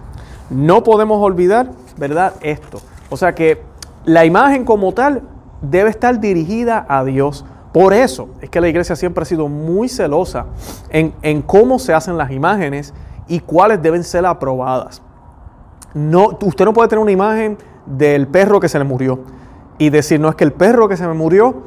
No 0.50 0.84
podemos 0.84 1.22
olvidar, 1.24 1.72
¿verdad? 1.98 2.34
Esto. 2.42 2.82
O 3.10 3.18
sea 3.18 3.34
que 3.34 3.62
la 4.06 4.26
imagen 4.26 4.66
como 4.66 4.94
tal 4.94 5.22
debe 5.62 5.90
estar 5.90 6.20
dirigida 6.20 6.86
a 6.90 7.04
Dios. 7.04 7.46
Por 7.72 7.94
eso 7.94 8.30
es 8.42 8.50
que 8.50 8.60
la 8.60 8.68
iglesia 8.68 8.96
siempre 8.96 9.22
ha 9.22 9.26
sido 9.26 9.48
muy 9.48 9.88
celosa 9.88 10.46
en, 10.90 11.14
en 11.22 11.42
cómo 11.42 11.80
se 11.80 11.94
hacen 11.94 12.18
las 12.18 12.32
imágenes 12.32 12.94
y 13.28 13.40
cuáles 13.40 13.82
deben 13.82 14.04
ser 14.04 14.26
aprobadas. 14.26 15.02
No, 15.94 16.38
usted 16.42 16.66
no 16.66 16.74
puede 16.74 16.90
tener 16.90 17.02
una 17.02 17.12
imagen 17.12 17.58
del 17.90 18.28
perro 18.28 18.60
que 18.60 18.70
se 18.70 18.78
le 18.78 18.86
murió. 18.86 19.20
y 19.82 19.90
decir, 19.92 20.20
no 20.20 20.28
es 20.28 20.36
que 20.36 20.44
el 20.44 20.52
perro 20.52 20.90
que 20.90 20.98
se 20.98 21.08
me 21.08 21.14
murió 21.14 21.64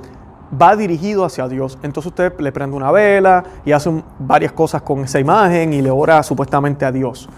va 0.60 0.76
dirigido 0.76 1.24
hacia 1.24 1.48
Dios. 1.48 1.78
Entonces 1.82 2.08
usted 2.10 2.38
le 2.40 2.52
prende 2.52 2.76
una 2.76 2.90
vela 2.92 3.42
y 3.64 3.72
hace 3.72 3.90
varias 4.18 4.52
cosas 4.52 4.82
con 4.82 5.00
esa 5.00 5.18
imagen 5.18 5.72
y 5.72 5.80
le 5.80 5.90
ora 5.90 6.22
supuestamente 6.22 6.84
a 6.84 6.92
Dios. 6.92 7.28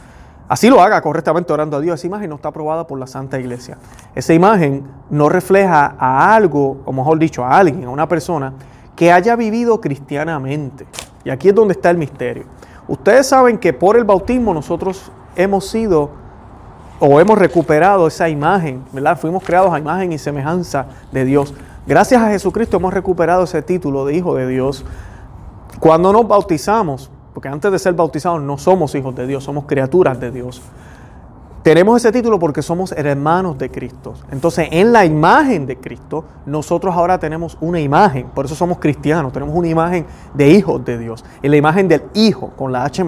Así 0.48 0.68
lo 0.68 0.82
haga 0.82 1.00
correctamente 1.00 1.52
orando 1.52 1.76
a 1.76 1.80
Dios. 1.80 1.98
Esa 2.00 2.06
imagen 2.06 2.28
no 2.28 2.36
está 2.36 2.48
aprobada 2.48 2.86
por 2.86 2.98
la 2.98 3.06
Santa 3.06 3.38
Iglesia. 3.38 3.78
Esa 4.14 4.34
imagen 4.34 4.84
no 5.10 5.28
refleja 5.28 5.94
a 5.98 6.34
algo, 6.34 6.78
o 6.84 6.92
mejor 6.92 7.18
dicho, 7.18 7.44
a 7.44 7.56
alguien, 7.56 7.84
a 7.84 7.90
una 7.90 8.08
persona 8.08 8.52
que 8.94 9.10
haya 9.10 9.36
vivido 9.36 9.80
cristianamente. 9.80 10.86
Y 11.24 11.30
aquí 11.30 11.48
es 11.48 11.54
donde 11.54 11.72
está 11.72 11.90
el 11.90 11.96
misterio. 11.96 12.44
Ustedes 12.88 13.26
saben 13.26 13.58
que 13.58 13.72
por 13.72 13.96
el 13.96 14.04
bautismo 14.04 14.52
nosotros 14.52 15.10
hemos 15.36 15.66
sido 15.66 16.10
o 17.06 17.20
hemos 17.20 17.36
recuperado 17.36 18.06
esa 18.06 18.30
imagen, 18.30 18.82
¿verdad? 18.90 19.18
Fuimos 19.18 19.44
creados 19.44 19.72
a 19.74 19.78
imagen 19.78 20.12
y 20.12 20.18
semejanza 20.18 20.86
de 21.12 21.26
Dios. 21.26 21.52
Gracias 21.86 22.22
a 22.22 22.30
Jesucristo 22.30 22.78
hemos 22.78 22.94
recuperado 22.94 23.44
ese 23.44 23.60
título 23.60 24.06
de 24.06 24.14
hijo 24.14 24.34
de 24.34 24.46
Dios. 24.46 24.86
Cuando 25.80 26.14
nos 26.14 26.26
bautizamos, 26.26 27.10
porque 27.34 27.48
antes 27.48 27.70
de 27.70 27.78
ser 27.78 27.92
bautizados 27.92 28.40
no 28.40 28.56
somos 28.56 28.94
hijos 28.94 29.14
de 29.14 29.26
Dios, 29.26 29.44
somos 29.44 29.66
criaturas 29.66 30.18
de 30.18 30.30
Dios. 30.30 30.62
Tenemos 31.64 31.96
ese 31.96 32.12
título 32.12 32.38
porque 32.38 32.60
somos 32.60 32.92
hermanos 32.92 33.56
de 33.56 33.70
Cristo. 33.70 34.12
Entonces, 34.30 34.68
en 34.70 34.92
la 34.92 35.06
imagen 35.06 35.64
de 35.64 35.78
Cristo, 35.78 36.26
nosotros 36.44 36.94
ahora 36.94 37.18
tenemos 37.18 37.56
una 37.58 37.80
imagen, 37.80 38.26
por 38.34 38.44
eso 38.44 38.54
somos 38.54 38.78
cristianos, 38.80 39.32
tenemos 39.32 39.56
una 39.56 39.68
imagen 39.68 40.04
de 40.34 40.50
hijos 40.50 40.84
de 40.84 40.98
Dios. 40.98 41.24
En 41.42 41.50
la 41.50 41.56
imagen 41.56 41.88
del 41.88 42.02
Hijo, 42.12 42.50
con 42.50 42.70
la 42.70 42.84
H 42.84 43.02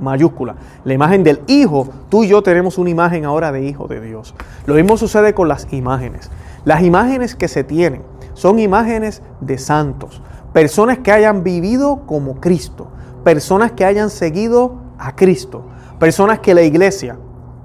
mayúscula, 0.00 0.56
la 0.82 0.92
imagen 0.92 1.22
del 1.22 1.40
Hijo, 1.46 1.88
tú 2.08 2.24
y 2.24 2.26
yo 2.26 2.42
tenemos 2.42 2.78
una 2.78 2.90
imagen 2.90 3.26
ahora 3.26 3.52
de 3.52 3.64
hijo 3.64 3.86
de 3.86 4.00
Dios. 4.00 4.34
Lo 4.66 4.74
mismo 4.74 4.96
sucede 4.96 5.32
con 5.32 5.46
las 5.46 5.72
imágenes. 5.72 6.32
Las 6.64 6.82
imágenes 6.82 7.36
que 7.36 7.46
se 7.46 7.62
tienen 7.62 8.02
son 8.34 8.58
imágenes 8.58 9.22
de 9.40 9.56
santos, 9.56 10.20
personas 10.52 10.98
que 10.98 11.12
hayan 11.12 11.44
vivido 11.44 12.00
como 12.06 12.40
Cristo, 12.40 12.88
personas 13.22 13.70
que 13.70 13.84
hayan 13.84 14.10
seguido 14.10 14.78
a 14.98 15.14
Cristo, 15.14 15.62
personas 16.00 16.40
que 16.40 16.54
la 16.54 16.62
iglesia, 16.62 17.16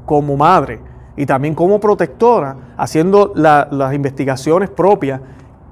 como 0.06 0.38
madre 0.38 0.80
y 1.18 1.26
también 1.26 1.56
como 1.56 1.80
protectora, 1.80 2.56
haciendo 2.78 3.32
las 3.36 3.94
investigaciones 3.94 4.70
propias 4.70 5.22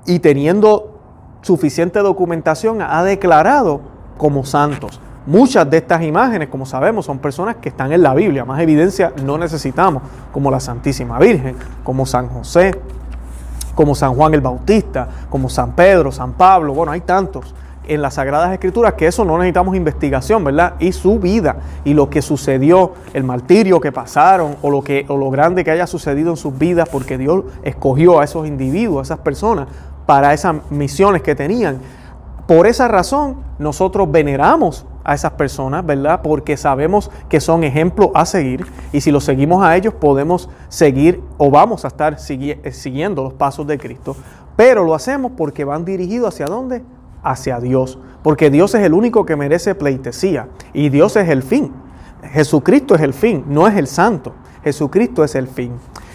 y 0.06 0.20
teniendo 0.20 1.00
suficiente 1.42 2.00
documentación, 2.00 2.82
ha 2.82 3.04
declarado 3.04 3.82
como 4.18 4.46
santos. 4.46 5.00
Muchas 5.25 5.70
de 5.70 5.78
estas 5.78 6.02
imágenes, 6.04 6.50
como 6.50 6.66
sabemos, 6.66 7.06
son 7.06 7.20
personas 7.20 7.58
que 7.58 7.70
están 7.70 7.94
en 7.94 8.04
la 8.04 8.13
Biblia. 8.13 8.44
Más 8.46 8.60
evidencia 8.62 9.13
no 9.24 9.38
necesitamos, 9.38 10.04
como 10.32 10.52
la 10.52 10.60
Santísima 10.60 11.18
Virgen, 11.20 11.56
como 11.84 12.06
San 12.06 12.28
José, 12.28 12.80
como 13.75 13.96
San 13.96 14.16
Juan 14.16 14.34
el 14.34 14.42
Bautista, 14.42 15.08
como 15.30 15.50
San 15.50 15.74
Pedro, 15.74 16.12
San 16.12 16.34
Pablo. 16.34 16.74
Bueno, 16.74 16.92
hay 16.92 17.02
tantos 17.02 17.54
en 17.88 18.02
las 18.02 18.16
Sagradas 18.16 18.52
Escrituras 18.54 18.94
que 18.94 19.08
eso 19.08 19.25
no 19.25 19.38
necesitamos 19.38 19.75
investigación, 19.75 20.44
¿verdad? 20.44 20.75
Y 20.80 20.92
su 20.92 21.20
vida 21.20 21.58
y 21.84 21.94
lo 21.94 22.10
que 22.10 22.22
sucedió, 22.22 22.94
el 23.13 23.24
martirio 23.24 23.80
que 23.80 23.92
pasaron 23.92 24.56
o 24.62 24.70
lo, 24.70 24.84
que, 24.84 25.06
o 25.08 25.18
lo 25.18 25.30
grande 25.30 25.63
que 25.63 25.72
haya 25.72 25.88
sucedido 25.88 26.32
en 26.32 26.38
sus 26.38 26.58
vidas 26.58 26.90
porque 26.90 27.18
Dios 27.18 27.44
escogió 27.63 28.20
a 28.20 28.24
esos 28.24 28.48
individuos, 28.48 29.00
a 29.00 29.13
esas 29.13 29.20
personas 29.20 29.68
para 30.06 30.34
esas 30.34 30.56
misiones 30.70 31.22
que 31.22 31.36
tenían. 31.36 31.80
Por 32.48 32.68
esa 32.68 32.88
razón 32.88 33.38
nosotros 33.58 34.12
veneramos 34.12 34.86
a 35.04 35.13
esas 35.13 35.32
personas, 35.32 35.86
¿verdad? 35.86 36.22
Porque 36.22 36.58
sabemos 36.58 37.10
que 37.30 37.40
son 37.40 37.63
ejemplos 37.63 38.10
a 38.13 38.25
seguir 38.25 38.66
y 38.92 39.02
si 39.02 39.12
los 39.12 39.24
seguimos 39.24 39.63
a 39.63 39.75
ellos 39.75 39.94
podemos 39.94 40.50
seguir 40.70 41.22
o 41.38 41.50
vamos 41.50 41.86
a 41.86 41.88
estar 41.88 42.20
siguiendo 42.20 43.24
los 43.24 43.34
pasos 43.34 43.66
de 43.68 43.78
Cristo. 43.78 44.16
Pero 44.56 44.84
lo 44.84 44.94
hacemos 44.94 45.32
porque 45.38 45.63
van 45.63 45.86
dirigidos 45.86 46.34
hacia 46.34 46.46
dónde? 46.46 46.84
Hacia 47.24 47.60
Dios, 47.60 47.98
porque 48.22 48.50
Dios 48.50 48.75
es 48.75 48.82
el 48.82 48.94
único 48.94 49.25
que 49.25 49.36
merece 49.36 49.75
pleitesía 49.75 50.48
y 50.74 50.89
Dios 50.89 51.15
es 51.15 51.30
el 51.30 51.44
fin. 51.44 51.72
Jesucristo 52.32 52.96
es 52.96 53.01
el 53.01 53.13
fin, 53.13 53.44
no 53.48 53.68
es 53.68 53.75
el 53.75 53.88
santo. 53.88 54.34
Jesucristo 54.63 55.24
es 55.24 55.36
el 55.36 55.48
fin. 55.48 55.74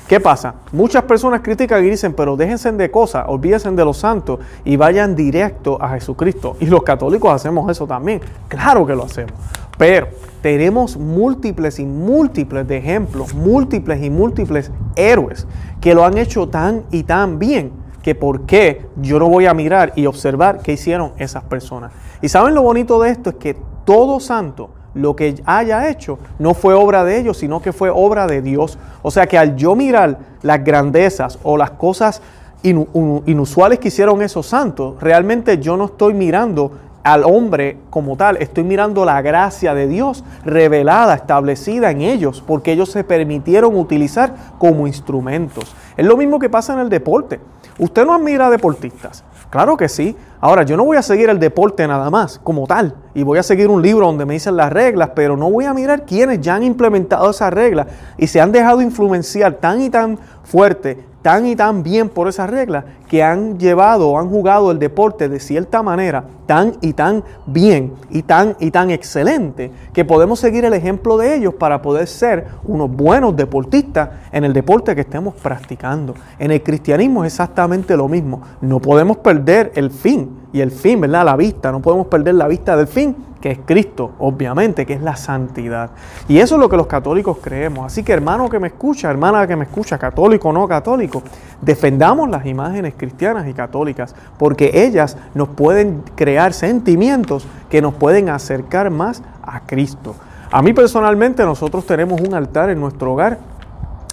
¿Qué 0.09 0.21
pasa? 0.21 0.55
Muchas 0.73 1.03
personas 1.03 1.43
critican 1.43 1.85
y 1.85 1.91
dicen, 1.91 2.15
pero 2.15 2.35
déjense 2.35 2.73
de 2.73 2.91
cosas, 2.91 3.27
olvídense 3.29 3.71
de 3.71 3.85
los 3.85 3.99
santos 3.99 4.41
y 4.65 4.77
vayan 4.77 5.15
directo 5.15 5.77
a 5.83 5.91
Jesucristo. 5.91 6.57
Y 6.61 6.67
los 6.67 6.83
católicos 6.83 7.31
hacemos 7.31 7.71
eso 7.71 7.87
también. 7.87 8.23
Claro 8.49 8.87
que 8.87 8.95
lo 8.95 9.05
hacemos. 9.05 9.35
Pero 9.77 10.09
tenemos 10.41 10.97
múltiples 10.97 11.79
y 11.79 11.85
múltiples 11.85 12.67
de 12.67 12.79
ejemplos, 12.79 13.35
múltiples 13.35 14.03
y 14.03 14.09
múltiples 14.09 14.71
héroes 14.97 15.47
que 15.79 15.95
lo 15.95 16.07
han 16.07 16.17
hecho 16.17 16.49
tan 16.49 16.85
y 16.91 17.03
tan 17.03 17.39
bien 17.39 17.71
que 18.09 18.15
por 18.15 18.47
qué 18.47 18.87
yo 19.03 19.19
no 19.19 19.29
voy 19.29 19.45
a 19.45 19.53
mirar 19.53 19.93
y 19.95 20.07
observar 20.07 20.61
qué 20.63 20.73
hicieron 20.73 21.13
esas 21.19 21.45
personas. 21.45 21.93
Y 22.23 22.31
saben 22.31 22.55
lo 22.55 22.63
bonito 22.63 22.99
de 23.03 23.11
esto 23.11 23.29
es 23.29 23.37
que 23.37 23.55
todo 23.85 24.19
santo, 24.19 24.71
lo 24.95 25.15
que 25.15 25.43
haya 25.45 25.91
hecho, 25.91 26.19
no 26.39 26.55
fue 26.55 26.73
obra 26.73 27.05
de 27.05 27.19
ellos, 27.19 27.37
sino 27.37 27.61
que 27.61 27.75
fue 27.75 27.91
obra 27.91 28.27
de 28.27 28.41
Dios. 28.41 28.79
O 29.03 29.11
sea 29.11 29.27
que 29.27 29.37
al 29.37 29.57
yo 29.57 29.75
mirar 29.75 30.21
las 30.41 30.65
grandezas 30.65 31.39
o 31.43 31.59
las 31.59 31.73
cosas 31.73 32.23
inusuales 32.63 33.79
que 33.79 33.89
hicieron 33.89 34.23
esos 34.23 34.47
santos, 34.47 34.95
realmente 35.03 35.59
yo 35.59 35.77
no 35.77 35.85
estoy 35.85 36.15
mirando 36.15 36.73
al 37.03 37.25
hombre 37.25 37.77
como 37.91 38.17
tal, 38.17 38.39
estoy 38.39 38.65
mirando 38.65 39.05
la 39.05 39.21
gracia 39.21 39.75
de 39.75 39.87
Dios 39.87 40.25
revelada, 40.47 41.15
establecida 41.15 41.91
en 41.91 42.01
ellos, 42.01 42.43
porque 42.47 42.73
ellos 42.73 42.91
se 42.91 43.05
permitieron 43.05 43.77
utilizar 43.77 44.35
como 44.59 44.87
instrumentos. 44.87 45.75
Es 45.97 46.07
lo 46.07 46.17
mismo 46.17 46.39
que 46.39 46.49
pasa 46.49 46.73
en 46.73 46.81
el 46.81 46.89
deporte. 46.89 47.41
Usted 47.79 48.05
no 48.05 48.15
admira 48.15 48.51
deportistas. 48.51 49.25
Claro 49.51 49.77
que 49.77 49.89
sí. 49.89 50.17
Ahora, 50.41 50.63
yo 50.63 50.77
no 50.77 50.85
voy 50.85 50.97
a 50.97 51.03
seguir 51.03 51.31
el 51.31 51.39
deporte 51.39 51.87
nada 51.89 52.11
más, 52.11 52.39
como 52.39 52.67
tal, 52.67 52.95
y 53.15 53.23
voy 53.23 53.39
a 53.39 53.43
seguir 53.43 53.69
un 53.69 53.83
libro 53.83 54.07
donde 54.07 54.27
me 54.27 54.35
dicen 54.35 54.57
las 54.57 54.73
reglas, 54.73 55.11
pero 55.15 55.37
no 55.37 55.51
voy 55.51 55.65
a 55.65 55.75
mirar 55.75 56.05
quiénes 56.05 56.41
ya 56.41 56.55
han 56.55 56.63
implementado 56.63 57.31
esas 57.31 57.53
reglas 57.53 57.87
y 58.19 58.27
se 58.27 58.41
han 58.41 58.53
dejado 58.53 58.83
influenciar 58.83 59.55
tan 59.55 59.81
y 59.81 59.91
tan 59.91 60.19
fuerte 60.45 61.05
tan 61.29 61.45
y 61.45 61.55
tan 61.55 61.83
bien 61.83 62.09
por 62.09 62.27
esas 62.27 62.49
reglas 62.49 62.87
que 63.07 63.23
han 63.23 63.59
llevado 63.59 64.09
o 64.09 64.19
han 64.19 64.31
jugado 64.31 64.71
el 64.71 64.79
deporte 64.79 65.29
de 65.29 65.41
cierta 65.41 65.83
manera 65.83 66.25
tan 66.47 66.77
y 66.81 66.95
tan 66.95 67.23
bien 67.45 67.93
y 68.09 68.23
tan 68.23 68.57
y 68.61 68.71
tan 68.71 68.89
excelente 68.91 69.71
que 69.93 70.07
podemos 70.07 70.41
seguir 70.41 70.65
el 70.65 70.73
ejemplo 70.73 71.19
de 71.19 71.35
ellos 71.35 71.53
para 71.53 71.83
poder 71.83 72.07
ser 72.07 72.47
unos 72.65 72.91
buenos 72.91 73.37
deportistas 73.37 74.09
en 74.33 74.45
el 74.45 74.55
deporte 74.55 74.95
que 74.95 75.03
estemos 75.03 75.35
practicando. 75.35 76.15
En 76.39 76.51
el 76.51 76.63
cristianismo 76.63 77.27
es 77.27 77.35
exactamente 77.35 77.95
lo 77.95 78.09
mismo. 78.09 78.41
No 78.63 78.81
podemos 78.81 79.19
perder 79.19 79.71
el 79.75 79.91
fin 79.91 80.31
y 80.53 80.61
el 80.61 80.71
fin, 80.71 81.01
¿verdad? 81.01 81.25
La 81.25 81.37
vista, 81.37 81.71
no 81.73 81.81
podemos 81.81 82.07
perder 82.07 82.35
la 82.35 82.49
vista 82.49 82.77
del 82.77 82.87
fin 82.87 83.17
que 83.41 83.53
es 83.53 83.59
Cristo, 83.65 84.13
obviamente, 84.19 84.85
que 84.85 84.95
es 84.95 85.03
la 85.03 85.17
santidad. 85.17 85.91
Y 86.29 86.39
eso 86.39 86.57
es 86.57 86.61
lo 86.61 86.69
que 86.69 86.77
los 86.77 86.87
católicos 86.87 87.39
creemos. 87.41 87.87
Así 87.87 88.03
que 88.03 88.13
hermano 88.13 88.49
que 88.49 88.59
me 88.59 88.69
escucha, 88.69 89.11
hermana 89.11 89.47
que 89.47 89.57
me 89.57 89.65
escucha, 89.65 89.99
católico 89.99 90.49
o 90.49 90.53
no 90.53 90.67
católico, 90.67 91.23
defendamos 91.61 92.29
las 92.31 92.47
imágenes 92.47 92.95
cristianas 92.97 93.47
y 93.47 93.55
católicas, 93.55 94.15
porque 94.39 94.71
ellas 94.75 95.17
nos 95.35 95.49
pueden 95.49 96.03
crear 96.17 96.53
sentimientos 96.53 97.47
que 97.71 97.81
nos 97.81 97.95
pueden 97.95 98.29
acercar 98.29 98.91
más 98.91 99.23
a 99.43 99.61
Cristo. 99.61 100.15
A 100.51 100.63
mí 100.63 100.73
personalmente 100.73 101.45
nosotros 101.45 101.87
tenemos 101.87 102.21
un 102.21 102.35
altar 102.35 102.71
en 102.71 102.81
nuestro 102.81 103.13
hogar 103.13 103.39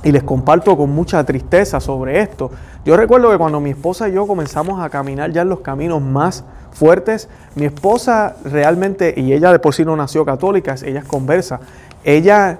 y 0.04 0.12
les 0.12 0.24
comparto 0.24 0.78
con 0.78 0.92
mucha 0.92 1.24
tristeza 1.24 1.80
sobre 1.80 2.20
esto. 2.20 2.52
Yo 2.86 2.96
recuerdo 2.96 3.32
que 3.32 3.38
cuando 3.40 3.60
mi 3.60 3.72
esposa 3.72 4.08
y 4.08 4.14
yo 4.14 4.28
comenzamos 4.28 4.80
a 4.80 4.90
caminar 4.92 5.32
ya 5.32 5.42
en 5.42 5.50
los 5.50 5.62
caminos 5.62 6.04
más 6.04 6.44
fuertes. 6.72 7.30
Mi 7.56 7.66
esposa 7.66 8.36
realmente, 8.44 9.16
y 9.18 9.34
ella 9.34 9.52
de 9.52 9.58
por 9.58 9.74
sí 9.74 9.84
no 9.84 9.96
nació 9.96 10.24
católica, 10.24 10.76
ella 10.84 11.00
es 11.00 11.06
conversa, 11.06 11.60
ella 12.04 12.60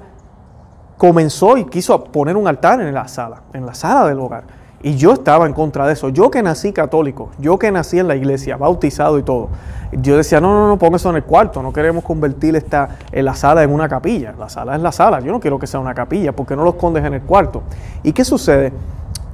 comenzó 0.98 1.58
y 1.58 1.66
quiso 1.66 2.06
poner 2.06 2.38
un 2.38 2.48
altar 2.48 2.82
en 2.82 2.92
la 2.92 3.08
sala, 3.08 3.44
en 3.54 3.68
la 3.68 3.76
sala 3.76 4.08
del 4.08 4.20
hogar. 4.20 4.46
Y 4.82 4.96
yo 4.96 5.14
estaba 5.14 5.46
en 5.46 5.54
contra 5.54 5.86
de 5.86 5.94
eso. 5.94 6.10
Yo 6.10 6.32
que 6.32 6.42
nací 6.42 6.74
católico, 6.74 7.30
yo 7.38 7.60
que 7.60 7.72
nací 7.72 8.00
en 8.00 8.08
la 8.08 8.16
iglesia, 8.16 8.58
bautizado 8.58 9.20
y 9.20 9.24
todo. 9.24 9.50
Yo 9.92 10.18
decía, 10.18 10.42
no, 10.42 10.54
no, 10.54 10.68
no, 10.68 10.78
pon 10.80 10.96
eso 10.96 11.10
en 11.12 11.18
el 11.18 11.24
cuarto. 11.24 11.62
No 11.62 11.72
queremos 11.72 12.04
convertir 12.04 12.56
esta, 12.56 12.98
en 13.12 13.26
la 13.26 13.36
sala 13.36 13.64
en 13.64 13.72
una 13.72 13.88
capilla. 13.88 14.34
La 14.38 14.50
sala 14.50 14.76
es 14.76 14.82
la 14.82 14.92
sala. 14.92 15.20
Yo 15.20 15.32
no 15.32 15.40
quiero 15.40 15.60
que 15.60 15.68
sea 15.68 15.80
una 15.80 15.94
capilla 15.94 16.32
porque 16.32 16.56
no 16.56 16.64
lo 16.64 16.72
escondes 16.72 17.04
en 17.04 17.14
el 17.14 17.22
cuarto. 17.22 17.64
¿Y 18.04 18.12
qué 18.12 18.24
sucede? 18.26 18.74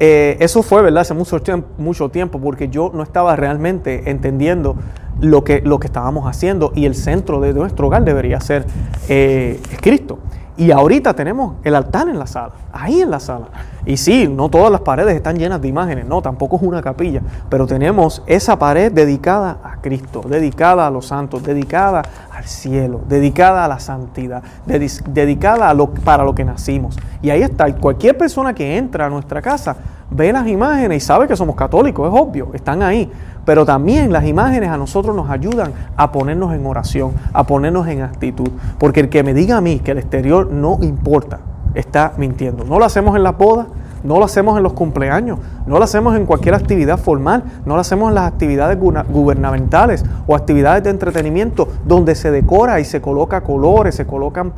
Eh, 0.03 0.35
eso 0.39 0.63
fue, 0.63 0.81
¿verdad? 0.81 1.01
Hace 1.01 1.13
mucho 1.13 1.39
tiempo, 1.43 1.67
mucho 1.77 2.09
tiempo, 2.09 2.39
porque 2.41 2.69
yo 2.69 2.89
no 2.91 3.03
estaba 3.03 3.35
realmente 3.35 4.09
entendiendo 4.09 4.75
lo 5.19 5.43
que, 5.43 5.61
lo 5.61 5.79
que 5.79 5.85
estábamos 5.85 6.25
haciendo 6.25 6.71
y 6.73 6.85
el 6.85 6.95
centro 6.95 7.39
de 7.39 7.53
nuestro 7.53 7.85
hogar 7.85 8.03
debería 8.03 8.39
ser 8.39 8.65
eh, 9.09 9.59
Cristo. 9.79 10.17
Y 10.61 10.69
ahorita 10.69 11.15
tenemos 11.15 11.55
el 11.63 11.73
altar 11.73 12.07
en 12.07 12.19
la 12.19 12.27
sala, 12.27 12.51
ahí 12.71 13.01
en 13.01 13.09
la 13.09 13.19
sala. 13.19 13.47
Y 13.83 13.97
sí, 13.97 14.27
no 14.27 14.47
todas 14.47 14.71
las 14.71 14.81
paredes 14.81 15.15
están 15.15 15.35
llenas 15.35 15.59
de 15.59 15.67
imágenes, 15.67 16.05
no, 16.05 16.21
tampoco 16.21 16.57
es 16.57 16.61
una 16.61 16.83
capilla, 16.83 17.23
pero 17.49 17.65
tenemos 17.65 18.21
esa 18.27 18.59
pared 18.59 18.91
dedicada 18.91 19.57
a 19.63 19.77
Cristo, 19.81 20.21
dedicada 20.23 20.85
a 20.85 20.91
los 20.91 21.07
santos, 21.07 21.41
dedicada 21.41 22.03
al 22.31 22.43
cielo, 22.43 23.01
dedicada 23.09 23.65
a 23.65 23.67
la 23.67 23.79
santidad, 23.79 24.43
dedicada 24.67 25.67
a 25.67 25.73
lo, 25.73 25.89
para 25.89 26.23
lo 26.23 26.35
que 26.35 26.45
nacimos. 26.45 26.95
Y 27.23 27.31
ahí 27.31 27.41
está, 27.41 27.73
cualquier 27.73 28.15
persona 28.15 28.53
que 28.53 28.77
entra 28.77 29.07
a 29.07 29.09
nuestra 29.09 29.41
casa 29.41 29.75
ve 30.11 30.31
las 30.31 30.45
imágenes 30.45 31.03
y 31.03 31.05
sabe 31.05 31.27
que 31.27 31.35
somos 31.35 31.55
católicos, 31.55 32.07
es 32.07 32.21
obvio, 32.21 32.51
están 32.53 32.83
ahí. 32.83 33.09
Pero 33.45 33.65
también 33.65 34.11
las 34.11 34.25
imágenes 34.25 34.69
a 34.69 34.77
nosotros 34.77 35.15
nos 35.15 35.29
ayudan 35.29 35.73
a 35.95 36.11
ponernos 36.11 36.53
en 36.53 36.65
oración, 36.65 37.13
a 37.33 37.45
ponernos 37.45 37.87
en 37.87 38.01
actitud. 38.01 38.49
Porque 38.77 38.99
el 38.99 39.09
que 39.09 39.23
me 39.23 39.33
diga 39.33 39.57
a 39.57 39.61
mí 39.61 39.79
que 39.79 39.91
el 39.91 39.97
exterior 39.97 40.51
no 40.51 40.77
importa, 40.81 41.39
está 41.73 42.13
mintiendo. 42.17 42.63
No 42.63 42.79
lo 42.79 42.85
hacemos 42.85 43.15
en 43.15 43.23
la 43.23 43.31
boda, 43.31 43.67
no 44.03 44.17
lo 44.17 44.25
hacemos 44.25 44.57
en 44.57 44.63
los 44.63 44.73
cumpleaños, 44.73 45.39
no 45.65 45.77
lo 45.77 45.83
hacemos 45.83 46.15
en 46.15 46.25
cualquier 46.25 46.55
actividad 46.55 46.97
formal, 46.97 47.43
no 47.65 47.75
lo 47.75 47.81
hacemos 47.81 48.09
en 48.09 48.15
las 48.15 48.31
actividades 48.31 48.79
gubernamentales 48.79 50.03
o 50.27 50.35
actividades 50.35 50.83
de 50.83 50.89
entretenimiento 50.89 51.67
donde 51.85 52.15
se 52.15 52.31
decora 52.31 52.79
y 52.79 52.85
se 52.85 53.01
coloca 53.01 53.41
colores, 53.41 53.95
se 53.95 54.05
colocan 54.05 54.53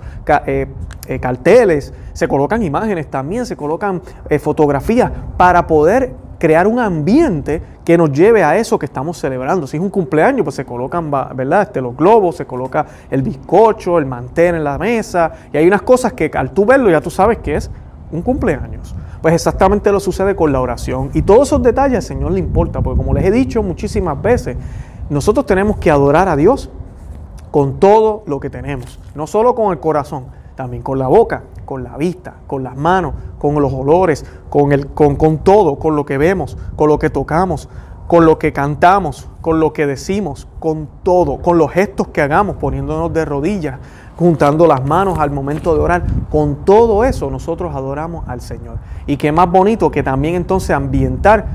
eh, 0.46 0.68
eh, 1.08 1.20
carteles, 1.20 1.94
se 2.13 2.28
colocan 2.28 2.63
imágenes 2.63 3.08
también, 3.08 3.46
se 3.46 3.58
colocan 3.58 4.02
eh, 4.30 4.40
fotografías 4.40 5.12
para 5.38 5.68
poder 5.68 6.16
crear 6.44 6.68
un 6.68 6.78
ambiente 6.78 7.62
que 7.86 7.98
nos 7.98 8.12
lleve 8.12 8.44
a 8.44 8.58
eso 8.58 8.78
que 8.78 8.86
estamos 8.86 9.18
celebrando. 9.18 9.66
Si 9.66 9.78
es 9.78 9.82
un 9.82 9.90
cumpleaños, 9.90 10.44
pues 10.44 10.58
se 10.58 10.66
colocan, 10.66 11.10
¿verdad? 11.10 11.62
Este, 11.62 11.80
los 11.80 11.96
globos, 11.96 12.36
se 12.36 12.46
coloca 12.46 12.86
el 13.10 13.22
bizcocho, 13.22 13.98
el 13.98 14.06
mantel 14.06 14.56
en 14.56 14.66
la 14.66 14.78
mesa, 14.78 15.32
y 15.54 15.56
hay 15.56 15.66
unas 15.66 15.84
cosas 15.84 16.12
que 16.12 16.30
al 16.34 16.52
tú 16.52 16.66
verlo 16.66 16.90
ya 16.90 17.00
tú 17.00 17.10
sabes 17.10 17.38
que 17.38 17.56
es 17.56 17.72
un 18.12 18.22
cumpleaños. 18.22 18.94
Pues 19.22 19.34
exactamente 19.34 19.90
lo 19.90 20.02
sucede 20.02 20.36
con 20.36 20.52
la 20.52 20.60
oración. 20.60 21.12
Y 21.14 21.22
todos 21.22 21.48
esos 21.48 21.64
detalles 21.64 21.96
al 21.96 22.04
Señor 22.04 22.34
le 22.34 22.40
importa, 22.40 22.82
porque 22.82 22.98
como 22.98 23.14
les 23.14 23.24
he 23.24 23.32
dicho 23.32 23.64
muchísimas 23.64 24.22
veces, 24.22 24.58
nosotros 25.10 25.46
tenemos 25.46 25.78
que 25.78 25.92
adorar 25.92 26.28
a 26.28 26.36
Dios 26.36 26.70
con 27.52 27.80
todo 27.80 28.24
lo 28.26 28.42
que 28.42 28.50
tenemos, 28.50 29.00
no 29.16 29.28
solo 29.28 29.56
con 29.56 29.72
el 29.72 29.80
corazón, 29.80 30.26
también 30.56 30.84
con 30.84 31.00
la 31.00 31.08
boca, 31.08 31.44
con 31.65 31.84
la 31.84 31.98
vista, 31.98 32.36
con 32.48 32.63
las 32.63 32.75
manos, 32.75 33.13
con 33.39 33.60
los 33.62 33.74
olores, 33.74 34.25
con, 34.50 34.72
el, 34.72 34.88
con, 34.88 35.15
con 35.15 35.39
todo, 35.39 35.77
con 35.79 35.96
lo 35.96 36.05
que 36.05 36.17
vemos, 36.17 36.58
con 36.75 36.89
lo 36.89 37.00
que 37.00 37.10
tocamos, 37.10 37.70
con 38.08 38.25
lo 38.25 38.38
que 38.38 38.53
cantamos, 38.53 39.29
con 39.41 39.60
lo 39.60 39.74
que 39.74 39.88
decimos, 39.88 40.48
con 40.60 40.88
todo, 41.03 41.41
con 41.41 41.58
los 41.58 41.72
gestos 41.72 42.10
que 42.10 42.22
hagamos, 42.22 42.58
poniéndonos 42.58 43.12
de 43.13 43.25
rodillas, 43.25 43.79
juntando 44.17 44.67
las 44.67 44.86
manos 44.86 45.20
al 45.20 45.32
momento 45.32 45.74
de 45.74 45.82
orar. 45.82 46.03
Con 46.29 46.65
todo 46.65 47.03
eso 47.03 47.32
nosotros 47.32 47.75
adoramos 47.75 48.27
al 48.27 48.41
Señor. 48.41 48.77
Y 49.08 49.17
qué 49.17 49.32
más 49.32 49.50
bonito 49.50 49.89
que 49.89 50.03
también 50.03 50.36
entonces 50.36 50.72
ambientar 50.72 51.46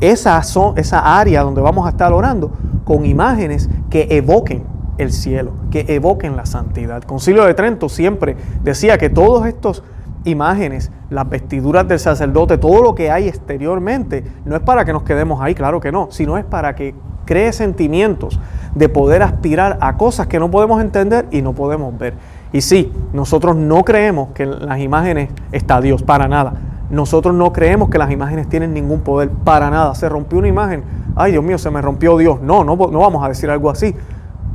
esa, 0.00 0.40
esa 0.76 1.18
área 1.18 1.42
donde 1.42 1.60
vamos 1.60 1.86
a 1.86 1.90
estar 1.90 2.12
orando 2.12 2.52
con 2.84 3.04
imágenes 3.04 3.68
que 3.90 4.06
evoquen 4.10 4.77
el 4.98 5.12
cielo, 5.12 5.52
que 5.70 5.86
evoquen 5.88 6.36
la 6.36 6.46
santidad. 6.46 6.98
El 6.98 7.06
Concilio 7.06 7.44
de 7.44 7.54
Trento 7.54 7.88
siempre 7.88 8.36
decía 8.62 8.98
que 8.98 9.08
todas 9.08 9.46
estas 9.46 9.82
imágenes, 10.24 10.90
las 11.10 11.28
vestiduras 11.28 11.86
del 11.88 11.98
sacerdote, 11.98 12.58
todo 12.58 12.82
lo 12.82 12.94
que 12.94 13.10
hay 13.10 13.28
exteriormente, 13.28 14.24
no 14.44 14.56
es 14.56 14.62
para 14.62 14.84
que 14.84 14.92
nos 14.92 15.04
quedemos 15.04 15.40
ahí, 15.40 15.54
claro 15.54 15.80
que 15.80 15.92
no, 15.92 16.08
sino 16.10 16.36
es 16.36 16.44
para 16.44 16.74
que 16.74 16.94
cree 17.24 17.52
sentimientos 17.52 18.40
de 18.74 18.88
poder 18.88 19.22
aspirar 19.22 19.78
a 19.80 19.96
cosas 19.96 20.26
que 20.26 20.38
no 20.38 20.50
podemos 20.50 20.80
entender 20.80 21.26
y 21.30 21.42
no 21.42 21.52
podemos 21.52 21.96
ver. 21.98 22.14
Y 22.52 22.62
sí, 22.62 22.92
nosotros 23.12 23.56
no 23.56 23.84
creemos 23.84 24.30
que 24.34 24.44
en 24.44 24.66
las 24.66 24.80
imágenes 24.80 25.30
está 25.52 25.80
Dios, 25.80 26.02
para 26.02 26.28
nada. 26.28 26.54
Nosotros 26.90 27.34
no 27.34 27.52
creemos 27.52 27.90
que 27.90 27.98
las 27.98 28.10
imágenes 28.10 28.48
tienen 28.48 28.72
ningún 28.72 29.00
poder, 29.00 29.28
para 29.28 29.70
nada. 29.70 29.94
Se 29.94 30.08
rompió 30.08 30.38
una 30.38 30.48
imagen, 30.48 30.82
ay 31.16 31.32
Dios 31.32 31.44
mío, 31.44 31.58
se 31.58 31.70
me 31.70 31.82
rompió 31.82 32.16
Dios. 32.16 32.40
No, 32.40 32.64
no, 32.64 32.76
no 32.76 32.98
vamos 32.98 33.22
a 33.24 33.28
decir 33.28 33.50
algo 33.50 33.68
así 33.68 33.94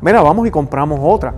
mira, 0.03 0.21
vamos 0.21 0.47
y 0.47 0.51
compramos 0.51 0.99
otra. 1.01 1.33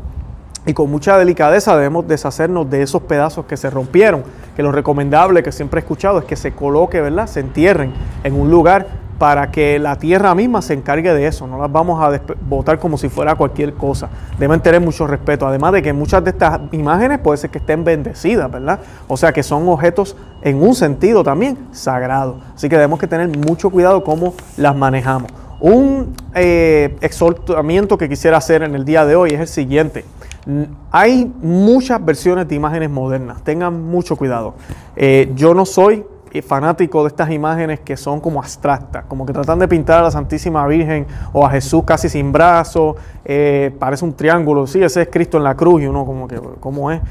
Y 0.66 0.74
con 0.74 0.90
mucha 0.90 1.18
delicadeza 1.18 1.76
debemos 1.76 2.08
deshacernos 2.08 2.70
de 2.70 2.82
esos 2.82 3.04
pedazos 3.04 3.46
que 3.46 3.56
se 3.56 3.70
rompieron, 3.70 4.24
que 4.56 4.64
lo 4.64 4.72
recomendable 4.72 5.44
que 5.44 5.52
siempre 5.52 5.80
he 5.80 5.84
escuchado 5.84 6.18
es 6.20 6.26
que 6.26 6.36
se 6.36 6.54
coloque, 6.54 7.02
¿verdad? 7.02 7.28
Se 7.28 7.40
entierren 7.40 7.94
en 8.24 8.34
un 8.34 8.50
lugar 8.50 9.06
para 9.20 9.52
que 9.52 9.80
la 9.80 9.96
tierra 9.98 10.36
misma 10.36 10.62
se 10.62 10.74
encargue 10.74 11.14
de 11.14 11.28
eso, 11.28 11.48
no 11.48 11.58
las 11.58 11.72
vamos 11.72 12.04
a 12.04 12.20
botar 12.42 12.80
como 12.80 12.98
si 12.98 13.08
fuera 13.08 13.36
cualquier 13.36 13.76
cosa. 13.76 14.10
Deben 14.38 14.60
tener 14.60 14.82
mucho 14.82 15.08
respeto, 15.08 15.48
además 15.48 15.72
de 15.74 15.82
que 15.82 15.94
muchas 15.94 16.24
de 16.24 16.32
estas 16.32 16.60
imágenes 16.72 17.20
puede 17.20 17.38
ser 17.38 17.50
que 17.50 17.60
estén 17.60 17.84
bendecidas, 17.84 18.52
¿verdad? 18.52 18.80
O 19.08 19.16
sea 19.16 19.32
que 19.32 19.44
son 19.44 19.70
objetos 19.70 20.18
en 20.42 20.62
un 20.62 20.76
sentido 20.76 21.24
también 21.24 21.58
sagrado. 21.72 22.38
Así 22.56 22.68
que 22.68 22.76
debemos 22.76 23.00
que 23.00 23.08
tener 23.08 23.38
mucho 23.38 23.70
cuidado 23.70 24.04
cómo 24.04 24.34
las 24.58 24.76
manejamos. 24.76 25.32
Un 25.66 26.14
eh, 26.36 26.96
exhortamiento 27.02 27.98
que 27.98 28.08
quisiera 28.08 28.38
hacer 28.38 28.62
en 28.62 28.76
el 28.76 28.86
día 28.86 29.04
de 29.04 29.16
hoy 29.16 29.32
es 29.32 29.40
el 29.40 29.48
siguiente. 29.48 30.06
Hay 30.92 31.26
muchas 31.42 32.06
versiones 32.06 32.48
de 32.48 32.54
imágenes 32.54 32.92
modernas, 32.92 33.44
tengan 33.44 33.82
mucho 33.82 34.16
cuidado. 34.16 34.54
Eh, 34.96 35.32
yo 35.34 35.56
no 35.56 35.66
soy 35.66 36.06
fanático 36.48 37.02
de 37.02 37.08
estas 37.08 37.32
imágenes 37.32 37.80
que 37.80 37.98
son 37.98 38.20
como 38.22 38.40
abstractas, 38.42 39.06
como 39.06 39.26
que 39.26 39.34
tratan 39.34 39.58
de 39.58 39.68
pintar 39.68 40.02
a 40.02 40.04
la 40.04 40.12
Santísima 40.12 40.68
Virgen 40.68 41.08
o 41.34 41.44
a 41.44 41.50
Jesús 41.50 41.84
casi 41.84 42.10
sin 42.10 42.32
brazo, 42.32 42.96
eh, 43.24 43.74
parece 43.80 44.06
un 44.06 44.14
triángulo, 44.14 44.68
sí, 44.68 44.84
ese 44.84 45.02
es 45.02 45.08
Cristo 45.08 45.38
en 45.38 45.46
la 45.46 45.56
cruz 45.56 45.82
y 45.82 45.88
uno 45.88 46.06
como 46.06 46.28
que, 46.28 46.40
¿cómo 46.60 46.92
es? 46.92 47.02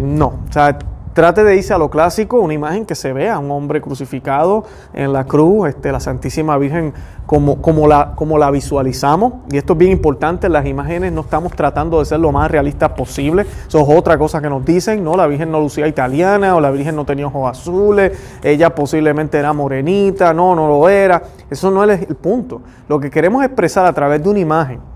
no, 0.00 0.26
o 0.26 0.52
sea, 0.52 0.78
Trate 1.14 1.44
de 1.44 1.54
irse 1.54 1.72
a 1.72 1.78
lo 1.78 1.90
clásico, 1.90 2.40
una 2.40 2.54
imagen 2.54 2.84
que 2.84 2.96
se 2.96 3.12
vea, 3.12 3.38
un 3.38 3.48
hombre 3.52 3.80
crucificado 3.80 4.64
en 4.92 5.12
la 5.12 5.26
cruz, 5.26 5.68
este, 5.68 5.92
la 5.92 6.00
Santísima 6.00 6.58
Virgen 6.58 6.92
como, 7.24 7.86
la 7.86 8.50
visualizamos. 8.50 9.34
Y 9.48 9.56
esto 9.56 9.74
es 9.74 9.78
bien 9.78 9.92
importante, 9.92 10.48
las 10.48 10.66
imágenes 10.66 11.12
no 11.12 11.20
estamos 11.20 11.52
tratando 11.52 12.00
de 12.00 12.04
ser 12.04 12.18
lo 12.18 12.32
más 12.32 12.50
realistas 12.50 12.90
posible. 12.94 13.46
Eso 13.68 13.78
es 13.78 13.96
otra 13.96 14.18
cosa 14.18 14.42
que 14.42 14.50
nos 14.50 14.64
dicen, 14.64 15.04
¿no? 15.04 15.16
La 15.16 15.28
Virgen 15.28 15.52
no 15.52 15.60
lucía 15.60 15.86
italiana 15.86 16.56
o 16.56 16.60
la 16.60 16.72
Virgen 16.72 16.96
no 16.96 17.04
tenía 17.04 17.28
ojos 17.28 17.48
azules, 17.48 18.10
ella 18.42 18.74
posiblemente 18.74 19.38
era 19.38 19.52
morenita, 19.52 20.34
no, 20.34 20.56
no 20.56 20.66
lo 20.66 20.88
era. 20.88 21.22
Eso 21.48 21.70
no 21.70 21.84
es 21.84 22.08
el 22.08 22.16
punto. 22.16 22.60
Lo 22.88 22.98
que 22.98 23.08
queremos 23.08 23.44
expresar 23.44 23.86
a 23.86 23.92
través 23.92 24.20
de 24.20 24.30
una 24.30 24.40
imagen 24.40 24.93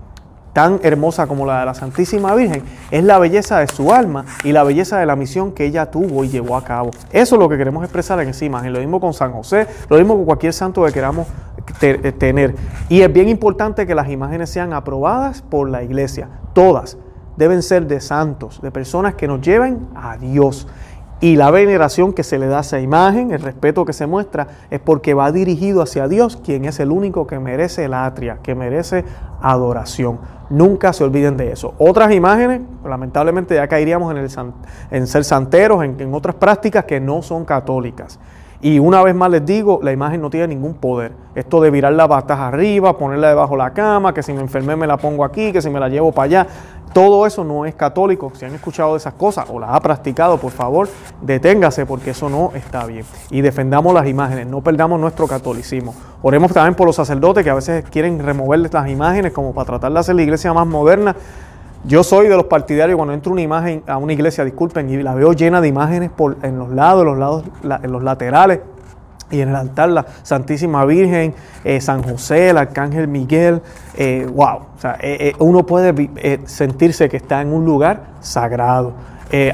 tan 0.53 0.79
hermosa 0.83 1.27
como 1.27 1.45
la 1.45 1.59
de 1.59 1.65
la 1.65 1.73
Santísima 1.73 2.33
Virgen, 2.35 2.63
es 2.91 3.03
la 3.03 3.19
belleza 3.19 3.59
de 3.59 3.67
su 3.67 3.91
alma 3.91 4.25
y 4.43 4.51
la 4.51 4.63
belleza 4.63 4.99
de 4.99 5.05
la 5.05 5.15
misión 5.15 5.51
que 5.51 5.65
ella 5.65 5.91
tuvo 5.91 6.23
y 6.23 6.29
llevó 6.29 6.55
a 6.55 6.63
cabo. 6.63 6.91
Eso 7.11 7.35
es 7.35 7.39
lo 7.39 7.49
que 7.49 7.57
queremos 7.57 7.83
expresar 7.83 8.19
en 8.19 8.29
esa 8.29 8.45
imagen. 8.45 8.73
Lo 8.73 8.79
mismo 8.79 8.99
con 8.99 9.13
San 9.13 9.31
José, 9.31 9.67
lo 9.89 9.97
mismo 9.97 10.15
con 10.15 10.25
cualquier 10.25 10.53
santo 10.53 10.83
que 10.85 10.91
queramos 10.91 11.27
eh, 11.81 12.13
tener. 12.17 12.55
Y 12.89 13.01
es 13.01 13.13
bien 13.13 13.29
importante 13.29 13.85
que 13.85 13.95
las 13.95 14.09
imágenes 14.09 14.49
sean 14.49 14.73
aprobadas 14.73 15.41
por 15.41 15.69
la 15.69 15.83
iglesia. 15.83 16.29
Todas 16.53 16.97
deben 17.37 17.63
ser 17.63 17.87
de 17.87 18.01
santos, 18.01 18.61
de 18.61 18.69
personas 18.69 19.15
que 19.15 19.27
nos 19.27 19.39
lleven 19.41 19.87
a 19.95 20.17
Dios. 20.17 20.67
Y 21.21 21.35
la 21.35 21.51
veneración 21.51 22.13
que 22.13 22.23
se 22.23 22.39
le 22.39 22.47
da 22.47 22.59
a 22.59 22.61
esa 22.61 22.79
imagen, 22.79 23.31
el 23.31 23.41
respeto 23.41 23.83
que 23.83 23.91
se 23.91 24.07
muestra, 24.07 24.47
es 24.69 24.79
porque 24.79 25.13
va 25.13 25.31
dirigido 25.33 25.81
hacia 25.81 26.07
Dios, 26.07 26.37
quien 26.37 26.63
es 26.63 26.79
el 26.79 26.91
único 26.91 27.27
que 27.27 27.39
merece 27.39 27.85
el 27.85 27.93
atria, 27.93 28.37
que 28.41 28.55
merece 28.55 29.03
adoración. 29.41 30.19
Nunca 30.49 30.93
se 30.93 31.03
olviden 31.03 31.35
de 31.35 31.51
eso. 31.51 31.73
Otras 31.77 32.13
imágenes, 32.13 32.61
lamentablemente 32.85 33.55
ya 33.55 33.67
caeríamos 33.67 34.11
en, 34.11 34.17
el, 34.17 34.29
en 34.91 35.07
ser 35.07 35.23
santeros, 35.25 35.83
en 35.83 36.13
otras 36.13 36.35
prácticas 36.35 36.85
que 36.85 37.01
no 37.01 37.21
son 37.21 37.43
católicas. 37.43 38.17
Y 38.61 38.79
una 38.79 39.01
vez 39.01 39.15
más 39.15 39.29
les 39.31 39.45
digo, 39.45 39.79
la 39.81 39.93
imagen 39.93 40.21
no 40.21 40.29
tiene 40.29 40.49
ningún 40.49 40.73
poder. 40.73 41.13
Esto 41.33 41.61
de 41.61 41.71
virar 41.71 41.93
la 41.93 42.09
patas 42.09 42.39
arriba, 42.39 42.97
ponerla 42.97 43.29
debajo 43.29 43.53
de 43.53 43.59
la 43.59 43.71
cama, 43.71 44.13
que 44.13 44.21
si 44.21 44.33
me 44.33 44.41
enfermé 44.41 44.75
me 44.75 44.85
la 44.85 44.97
pongo 44.97 45.23
aquí, 45.23 45.53
que 45.53 45.61
si 45.61 45.69
me 45.69 45.79
la 45.79 45.87
llevo 45.87 46.11
para 46.11 46.25
allá. 46.25 46.47
Todo 46.91 47.25
eso 47.25 47.45
no 47.45 47.65
es 47.65 47.75
católico. 47.75 48.33
Si 48.35 48.43
han 48.43 48.53
escuchado 48.53 48.93
de 48.93 48.97
esas 48.97 49.13
cosas 49.13 49.45
o 49.49 49.59
las 49.59 49.69
ha 49.69 49.79
practicado, 49.79 50.37
por 50.37 50.51
favor, 50.51 50.89
deténgase 51.21 51.85
porque 51.85 52.09
eso 52.09 52.29
no 52.29 52.51
está 52.53 52.85
bien. 52.85 53.05
Y 53.29 53.39
defendamos 53.39 53.93
las 53.93 54.07
imágenes, 54.07 54.47
no 54.47 54.59
perdamos 54.59 54.99
nuestro 54.99 55.25
catolicismo. 55.25 55.95
Oremos 56.21 56.51
también 56.51 56.75
por 56.75 56.85
los 56.85 56.97
sacerdotes 56.97 57.45
que 57.45 57.49
a 57.49 57.55
veces 57.55 57.85
quieren 57.89 58.19
removerles 58.19 58.73
las 58.73 58.89
imágenes 58.89 59.31
como 59.31 59.53
para 59.53 59.67
tratar 59.67 59.93
de 59.93 59.99
hacer 59.99 60.15
la 60.15 60.23
iglesia 60.23 60.51
más 60.51 60.67
moderna. 60.67 61.15
Yo 61.85 62.03
soy 62.03 62.27
de 62.27 62.35
los 62.35 62.45
partidarios 62.45 62.97
cuando 62.97 63.13
entro 63.13 63.31
una 63.31 63.41
imagen 63.41 63.83
a 63.87 63.97
una 63.97 64.11
iglesia, 64.11 64.43
disculpen, 64.43 64.89
y 64.89 65.01
la 65.01 65.15
veo 65.15 65.31
llena 65.31 65.61
de 65.61 65.69
imágenes 65.69 66.09
por, 66.09 66.37
en 66.43 66.59
los 66.59 66.69
lados, 66.69 67.05
los 67.05 67.17
lados, 67.17 67.43
en 67.63 67.91
los 67.91 68.03
laterales 68.03 68.59
y 69.31 69.39
en 69.39 69.49
el 69.49 69.55
altar 69.55 69.89
la 69.89 70.05
Santísima 70.23 70.83
Virgen, 70.85 71.33
eh, 71.63 71.79
San 71.79 72.03
José, 72.03 72.49
el 72.49 72.57
Arcángel 72.57 73.07
Miguel, 73.07 73.61
eh, 73.95 74.27
wow, 74.29 74.57
o 74.75 74.79
sea, 74.79 74.97
eh, 75.01 75.33
uno 75.39 75.65
puede 75.65 76.41
sentirse 76.45 77.07
que 77.07 77.17
está 77.17 77.41
en 77.41 77.53
un 77.53 77.63
lugar 77.63 78.07
sagrado, 78.19 78.93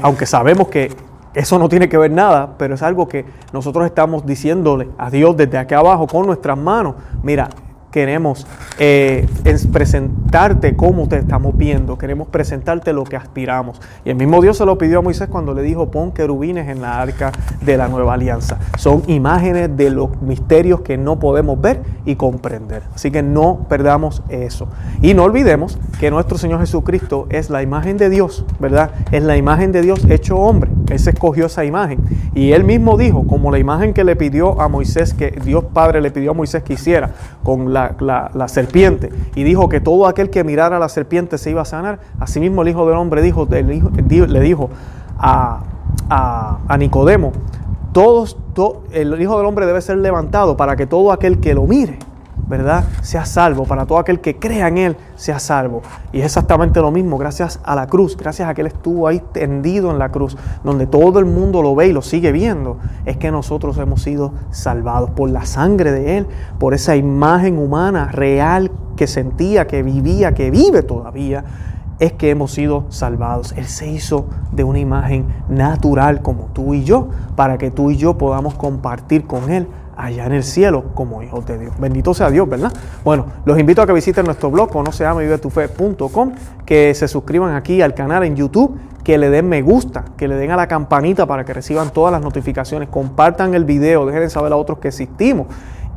aunque 0.02 0.26
sabemos 0.26 0.68
que 0.68 0.90
eso 1.34 1.58
no 1.58 1.68
tiene 1.68 1.88
que 1.88 1.98
ver 1.98 2.10
nada, 2.10 2.54
pero 2.58 2.74
es 2.74 2.82
algo 2.82 3.06
que 3.06 3.26
nosotros 3.52 3.84
estamos 3.84 4.24
diciéndole 4.24 4.88
a 4.96 5.10
Dios 5.10 5.36
desde 5.36 5.58
aquí 5.58 5.74
abajo 5.74 6.06
con 6.06 6.26
nuestras 6.26 6.56
manos, 6.56 6.94
mira, 7.22 7.50
queremos 7.96 8.46
eh, 8.78 9.26
presentarte 9.72 10.76
como 10.76 11.08
te 11.08 11.16
estamos 11.16 11.56
viendo, 11.56 11.96
queremos 11.96 12.28
presentarte 12.28 12.92
lo 12.92 13.04
que 13.04 13.16
aspiramos. 13.16 13.80
Y 14.04 14.10
el 14.10 14.16
mismo 14.16 14.42
Dios 14.42 14.58
se 14.58 14.66
lo 14.66 14.76
pidió 14.76 14.98
a 14.98 15.00
Moisés 15.00 15.28
cuando 15.30 15.54
le 15.54 15.62
dijo, 15.62 15.90
pon 15.90 16.12
querubines 16.12 16.68
en 16.68 16.82
la 16.82 17.00
arca 17.00 17.32
de 17.62 17.78
la 17.78 17.88
nueva 17.88 18.12
alianza. 18.12 18.58
Son 18.76 19.02
imágenes 19.06 19.74
de 19.78 19.88
los 19.88 20.20
misterios 20.20 20.82
que 20.82 20.98
no 20.98 21.18
podemos 21.18 21.58
ver 21.58 21.80
y 22.04 22.16
comprender. 22.16 22.82
Así 22.94 23.10
que 23.10 23.22
no 23.22 23.64
perdamos 23.66 24.22
eso. 24.28 24.68
Y 25.00 25.14
no 25.14 25.24
olvidemos 25.24 25.78
que 25.98 26.10
nuestro 26.10 26.36
Señor 26.36 26.60
Jesucristo 26.60 27.26
es 27.30 27.48
la 27.48 27.62
imagen 27.62 27.96
de 27.96 28.10
Dios, 28.10 28.44
¿verdad? 28.60 28.90
Es 29.10 29.22
la 29.22 29.38
imagen 29.38 29.72
de 29.72 29.80
Dios 29.80 30.04
hecho 30.10 30.36
hombre. 30.36 30.70
Él 30.90 30.98
se 30.98 31.10
escogió 31.10 31.46
esa 31.46 31.64
imagen. 31.64 31.98
Y 32.34 32.52
él 32.52 32.64
mismo 32.64 32.96
dijo, 32.96 33.26
como 33.26 33.50
la 33.50 33.58
imagen 33.58 33.92
que 33.94 34.04
le 34.04 34.16
pidió 34.16 34.60
a 34.60 34.68
Moisés, 34.68 35.14
que 35.14 35.30
Dios 35.30 35.64
Padre 35.72 36.00
le 36.00 36.10
pidió 36.10 36.32
a 36.32 36.34
Moisés 36.34 36.62
que 36.62 36.74
hiciera 36.74 37.10
con 37.42 37.72
la, 37.72 38.48
serpiente, 38.48 39.10
y 39.34 39.44
dijo 39.44 39.68
que 39.68 39.80
todo 39.80 40.06
aquel 40.06 40.30
que 40.30 40.44
mirara 40.44 40.76
a 40.76 40.80
la 40.80 40.88
serpiente 40.88 41.38
se 41.38 41.50
iba 41.50 41.62
a 41.62 41.64
sanar, 41.64 42.00
asimismo 42.20 42.62
el 42.62 42.68
Hijo 42.68 42.86
del 42.86 42.96
Hombre 42.96 43.22
dijo, 43.22 43.46
le 43.50 44.40
dijo 44.40 44.70
a, 45.18 45.60
a, 46.08 46.76
Nicodemo, 46.78 47.32
todos, 47.92 48.36
el 48.92 49.20
Hijo 49.20 49.36
del 49.38 49.46
Hombre 49.46 49.66
debe 49.66 49.80
ser 49.80 49.98
levantado 49.98 50.56
para 50.56 50.76
que 50.76 50.86
todo 50.86 51.12
aquel 51.12 51.40
que 51.40 51.54
lo 51.54 51.66
mire 51.66 51.98
¿verdad? 52.46 52.84
Sea 53.02 53.24
salvo, 53.24 53.64
para 53.64 53.86
todo 53.86 53.98
aquel 53.98 54.20
que 54.20 54.38
crea 54.38 54.68
en 54.68 54.78
Él, 54.78 54.96
sea 55.16 55.38
salvo. 55.38 55.82
Y 56.12 56.20
es 56.20 56.26
exactamente 56.26 56.80
lo 56.80 56.90
mismo, 56.90 57.18
gracias 57.18 57.60
a 57.64 57.74
la 57.74 57.86
cruz, 57.86 58.16
gracias 58.16 58.48
a 58.48 58.54
que 58.54 58.60
Él 58.60 58.68
estuvo 58.68 59.08
ahí 59.08 59.20
tendido 59.32 59.90
en 59.90 59.98
la 59.98 60.10
cruz, 60.10 60.36
donde 60.62 60.86
todo 60.86 61.18
el 61.18 61.24
mundo 61.26 61.62
lo 61.62 61.74
ve 61.74 61.88
y 61.88 61.92
lo 61.92 62.02
sigue 62.02 62.32
viendo, 62.32 62.78
es 63.04 63.16
que 63.16 63.30
nosotros 63.30 63.76
hemos 63.78 64.02
sido 64.02 64.32
salvados 64.50 65.10
por 65.10 65.30
la 65.30 65.44
sangre 65.44 65.92
de 65.92 66.18
Él, 66.18 66.26
por 66.58 66.74
esa 66.74 66.96
imagen 66.96 67.58
humana 67.58 68.10
real 68.12 68.70
que 68.96 69.06
sentía, 69.06 69.66
que 69.66 69.82
vivía, 69.82 70.34
que 70.34 70.50
vive 70.50 70.82
todavía. 70.82 71.44
Es 71.98 72.12
que 72.12 72.28
hemos 72.28 72.52
sido 72.52 72.84
salvados. 72.90 73.52
Él 73.56 73.64
se 73.64 73.88
hizo 73.88 74.26
de 74.52 74.64
una 74.64 74.78
imagen 74.78 75.26
natural 75.48 76.20
como 76.20 76.48
tú 76.52 76.74
y 76.74 76.84
yo, 76.84 77.08
para 77.36 77.56
que 77.56 77.70
tú 77.70 77.90
y 77.90 77.96
yo 77.96 78.18
podamos 78.18 78.54
compartir 78.54 79.26
con 79.26 79.50
Él 79.50 79.66
allá 79.96 80.26
en 80.26 80.32
el 80.32 80.44
cielo 80.44 80.84
como 80.94 81.22
hijos 81.22 81.46
de 81.46 81.58
Dios. 81.58 81.72
Bendito 81.78 82.14
sea 82.14 82.30
Dios, 82.30 82.48
¿verdad? 82.48 82.72
Bueno, 83.04 83.26
los 83.44 83.58
invito 83.58 83.82
a 83.82 83.86
que 83.86 83.92
visiten 83.92 84.26
nuestro 84.26 84.50
blog, 84.50 84.70
conoceamevivetufe.com, 84.70 86.32
que 86.64 86.94
se 86.94 87.08
suscriban 87.08 87.54
aquí 87.54 87.80
al 87.82 87.94
canal 87.94 88.24
en 88.24 88.36
YouTube, 88.36 88.78
que 89.02 89.18
le 89.18 89.30
den 89.30 89.48
me 89.48 89.62
gusta, 89.62 90.04
que 90.16 90.28
le 90.28 90.34
den 90.36 90.50
a 90.50 90.56
la 90.56 90.68
campanita 90.68 91.26
para 91.26 91.44
que 91.44 91.54
reciban 91.54 91.90
todas 91.90 92.12
las 92.12 92.20
notificaciones, 92.20 92.88
compartan 92.88 93.54
el 93.54 93.64
video, 93.64 94.04
dejen 94.06 94.28
saber 94.30 94.52
a 94.52 94.56
otros 94.56 94.78
que 94.78 94.88
existimos. 94.88 95.46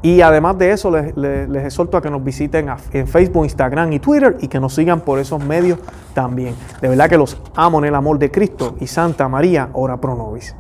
Y 0.02 0.22
además 0.22 0.58
de 0.58 0.72
eso, 0.72 0.90
les, 0.92 1.18
les, 1.18 1.66
exhorto 1.66 1.98
a 1.98 2.02
que 2.02 2.10
nos 2.10 2.24
visiten 2.24 2.70
en 2.94 3.06
Facebook, 3.06 3.44
Instagram 3.44 3.92
y 3.92 4.00
Twitter 4.00 4.38
y 4.40 4.48
que 4.48 4.60
nos 4.60 4.74
sigan 4.74 5.02
por 5.02 5.20
esos 5.20 5.44
medios 5.44 5.78
también. 6.14 6.56
De 6.80 6.88
verdad 6.88 7.10
que 7.10 7.18
los 7.18 7.38
amo 7.54 7.80
en 7.80 7.86
el 7.86 7.96
amor 7.96 8.18
de 8.18 8.32
Cristo 8.32 8.78
y 8.80 8.88
Santa 8.88 9.28
María, 9.28 9.70
ora 9.74 10.00
pro 10.00 10.16
nobis. 10.16 10.56